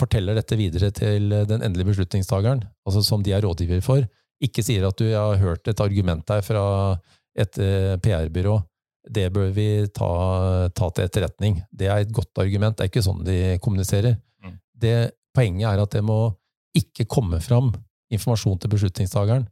forteller 0.00 0.38
dette 0.38 0.56
videre 0.58 0.88
til 0.94 1.28
den 1.50 1.60
endelige 1.60 1.92
beslutningstakeren, 1.92 2.64
altså 2.88 3.02
som 3.04 3.24
de 3.26 3.34
er 3.36 3.44
rådgiver 3.44 3.84
for, 3.84 4.06
ikke 4.42 4.64
sier 4.64 4.86
at 4.88 4.98
du 4.98 5.10
har 5.12 5.38
hørt 5.40 5.68
et 5.68 5.82
argument 5.82 6.24
der 6.28 6.42
fra 6.46 6.64
et 7.36 7.60
PR-byrå. 8.02 8.56
Det 9.06 9.28
bør 9.34 9.52
vi 9.54 9.68
ta, 9.94 10.10
ta, 10.74 10.90
til 10.90 11.06
etterretning. 11.06 11.60
Det 11.70 11.90
er 11.90 12.02
et 12.02 12.14
godt 12.14 12.42
argument. 12.42 12.76
Det 12.76 12.86
er 12.86 12.90
ikke 12.90 13.04
sånn 13.06 13.22
de 13.26 13.38
kommuniserer. 13.62 14.18
Mm. 14.42 14.56
Det, 14.82 14.96
poenget 15.36 15.68
er 15.70 15.82
at 15.82 15.94
det 15.94 16.02
må 16.06 16.20
ikke 16.76 17.06
komme 17.08 17.40
fram 17.44 17.72
informasjon 18.12 18.58
til 18.62 18.72
beslutningstakeren 18.74 19.46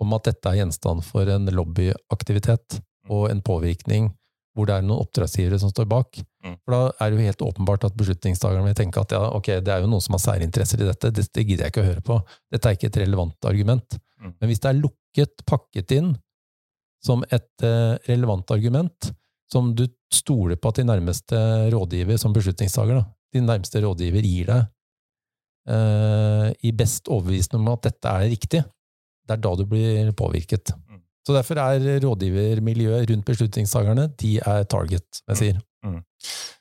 om 0.00 0.16
at 0.16 0.30
dette 0.30 0.48
er 0.48 0.62
gjenstand 0.62 1.04
for 1.04 1.28
en 1.28 1.50
lobbyaktivitet 1.52 2.78
mm. 2.80 3.12
og 3.12 3.28
en 3.32 3.42
påvirkning 3.44 4.08
hvor 4.56 4.66
det 4.66 4.76
er 4.76 4.86
noen 4.86 5.04
oppdragsgivere 5.04 5.60
som 5.62 5.70
står 5.70 5.86
bak. 5.90 6.20
Mm. 6.44 6.56
For 6.64 6.74
Da 6.74 6.80
er 6.90 7.10
det 7.10 7.18
jo 7.18 7.26
helt 7.28 7.44
åpenbart 7.46 7.84
at 7.86 7.98
beslutningstakeren 7.98 8.66
vil 8.66 8.78
tenke 8.78 9.02
at 9.02 9.12
ja, 9.14 9.20
ok, 9.36 9.52
det 9.64 9.74
er 9.74 9.84
jo 9.84 9.90
noen 9.92 10.04
som 10.04 10.16
har 10.16 10.24
særinteresser 10.24 10.82
i 10.82 10.88
dette, 10.88 11.12
det, 11.16 11.28
gidder 11.44 11.66
jeg 11.66 11.74
ikke 11.74 11.84
å 11.84 11.90
høre 11.90 12.04
på. 12.04 12.18
Dette 12.50 12.70
er 12.70 12.78
ikke 12.78 12.90
et 12.90 13.00
relevant 13.04 13.48
argument. 13.50 14.00
Mm. 14.20 14.34
Men 14.34 14.50
hvis 14.50 14.62
det 14.64 14.72
er 14.72 14.80
lukket, 14.80 15.44
pakket 15.48 15.94
inn 15.96 16.10
som 17.04 17.24
et 17.32 17.64
uh, 17.64 17.96
relevant 18.08 18.52
argument, 18.54 19.10
som 19.50 19.72
du 19.74 19.86
stoler 20.12 20.58
på 20.60 20.70
at 20.70 20.80
de 20.80 20.86
nærmeste 20.86 21.38
rådgiver, 21.72 22.18
som 22.20 22.34
beslutningstaker, 22.34 23.00
da, 23.00 23.06
de 23.34 23.42
nærmeste 23.44 23.82
rådgiver 23.82 24.26
gir 24.26 24.50
deg 24.50 24.68
uh, 25.70 26.50
i 26.66 26.72
best 26.76 27.10
overbevisning 27.10 27.62
om 27.62 27.72
at 27.74 27.88
dette 27.88 28.14
er 28.14 28.30
riktig, 28.30 28.62
det 29.26 29.36
er 29.36 29.42
da 29.42 29.54
du 29.58 29.66
blir 29.70 30.12
påvirket. 30.18 30.74
Mm. 30.88 31.02
Så 31.26 31.36
derfor 31.36 31.60
er 31.62 32.00
rådgivermiljøet 32.02 33.10
rundt 33.10 33.28
beslutningstakerne 33.28 34.08
de 34.20 34.38
er 34.40 34.64
target, 34.70 35.22
jeg 35.28 35.40
sier. 35.40 35.60
Mm. 35.84 36.00
Mm. 36.00 36.02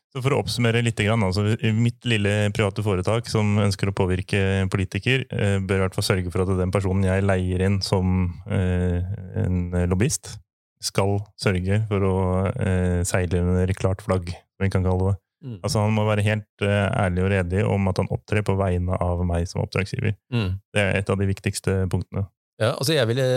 Så 0.09 0.23
For 0.25 0.33
å 0.33 0.39
oppsummere 0.41 0.81
litt, 0.81 1.01
altså, 1.05 1.43
mitt 1.77 2.05
lille 2.09 2.49
private 2.55 2.81
foretak 2.85 3.27
som 3.29 3.59
ønsker 3.61 3.91
å 3.91 3.95
påvirke 3.95 4.41
politiker, 4.73 5.25
eh, 5.29 5.57
bør 5.61 5.83
i 5.83 5.83
hvert 5.83 5.97
fall 5.97 6.07
sørge 6.07 6.31
for 6.33 6.41
at 6.41 6.53
den 6.57 6.73
personen 6.73 7.05
jeg 7.05 7.25
leier 7.27 7.61
inn 7.67 7.77
som 7.85 8.31
eh, 8.49 9.05
en 9.37 9.75
lobbyist, 9.91 10.33
skal 10.81 11.19
sørge 11.37 11.83
for 11.91 12.07
å 12.07 12.15
eh, 12.49 13.01
seile 13.05 13.43
under 13.43 13.73
klart 13.77 14.01
flagg, 14.01 14.31
som 14.33 14.65
vi 14.65 14.71
kan 14.73 14.87
kalle 14.87 15.11
det. 15.11 15.19
Mm. 15.45 15.59
Altså 15.61 15.83
Han 15.85 15.93
må 15.95 16.07
være 16.07 16.25
helt 16.25 16.65
ærlig 16.65 17.23
og 17.23 17.29
redig 17.31 17.61
om 17.63 17.85
at 17.91 18.01
han 18.01 18.09
opptrer 18.11 18.43
på 18.43 18.57
vegne 18.59 18.97
av 18.99 19.21
meg 19.27 19.45
som 19.47 19.61
oppdragsgiver. 19.61 20.17
Mm. 20.33 20.57
Det 20.73 20.81
er 20.83 20.99
et 20.99 21.13
av 21.13 21.21
de 21.21 21.29
viktigste 21.29 21.77
punktene. 21.91 22.25
Ja, 22.59 22.73
altså 22.73 22.97
jeg 22.97 23.07
ville, 23.07 23.29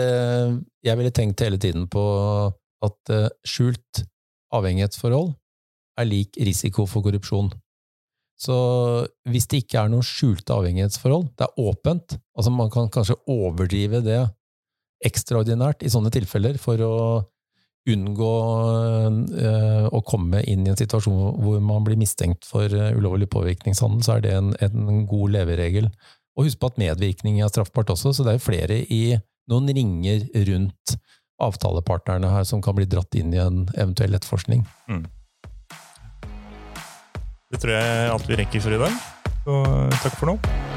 jeg 0.83 0.99
ville 0.99 1.13
tenkt 1.15 1.45
hele 1.45 1.61
tiden 1.61 1.85
på 1.87 2.03
at 2.83 3.13
skjult 3.47 4.03
avhengighetsforhold 4.51 5.31
er 5.99 6.09
lik 6.09 6.39
risiko 6.41 6.87
for 6.89 7.05
korrupsjon. 7.05 7.51
Så 8.39 8.55
hvis 9.29 9.45
det 9.49 9.63
ikke 9.63 9.83
er 9.83 9.91
noe 9.93 10.05
skjulte 10.05 10.55
avhengighetsforhold, 10.55 11.29
det 11.37 11.45
er 11.45 11.61
åpent, 11.63 12.17
altså 12.35 12.53
man 12.53 12.71
kan 12.73 12.89
kanskje 12.91 13.19
overdrive 13.29 14.01
det 14.03 14.23
ekstraordinært 15.05 15.83
i 15.83 15.91
sånne 15.91 16.11
tilfeller 16.13 16.57
for 16.61 16.81
å 16.83 16.95
unngå 17.91 18.33
øh, 19.43 19.87
å 19.91 19.99
komme 20.07 20.39
inn 20.47 20.63
i 20.63 20.71
en 20.71 20.79
situasjon 20.79 21.41
hvor 21.43 21.63
man 21.63 21.83
blir 21.83 21.99
mistenkt 21.99 22.47
for 22.47 22.71
uh, 22.71 22.93
ulovlig 22.95 23.27
påvirkningshandel, 23.33 24.05
så 24.05 24.15
er 24.15 24.23
det 24.23 24.35
en, 24.37 24.53
en 24.63 25.01
god 25.09 25.33
leveregel. 25.35 25.89
Og 26.37 26.47
husk 26.47 26.61
på 26.61 26.71
at 26.71 26.79
medvirkning 26.79 27.41
er 27.41 27.51
straffbart 27.51 27.91
også, 27.91 28.13
så 28.15 28.23
det 28.23 28.33
er 28.33 28.39
jo 28.39 28.45
flere 28.45 28.79
i 28.87 29.01
noen 29.51 29.67
ringer 29.75 30.23
rundt 30.47 30.95
avtalepartnerne 31.43 32.31
her 32.31 32.47
som 32.47 32.63
kan 32.63 32.77
bli 32.77 32.87
dratt 32.89 33.19
inn 33.19 33.35
i 33.35 33.41
en 33.43 33.65
eventuell 33.75 34.15
etterforskning. 34.15 34.63
Mm. 34.87 35.03
Det 37.53 37.61
tror 37.61 37.75
jeg 37.75 37.85
er 37.85 38.09
alt 38.09 38.29
vi 38.29 38.37
rekker 38.39 38.63
for 38.65 38.73
i 38.73 38.81
dag. 38.81 39.01
Så 39.45 39.59
takk 40.01 40.15
for 40.17 40.33
nå. 40.33 40.72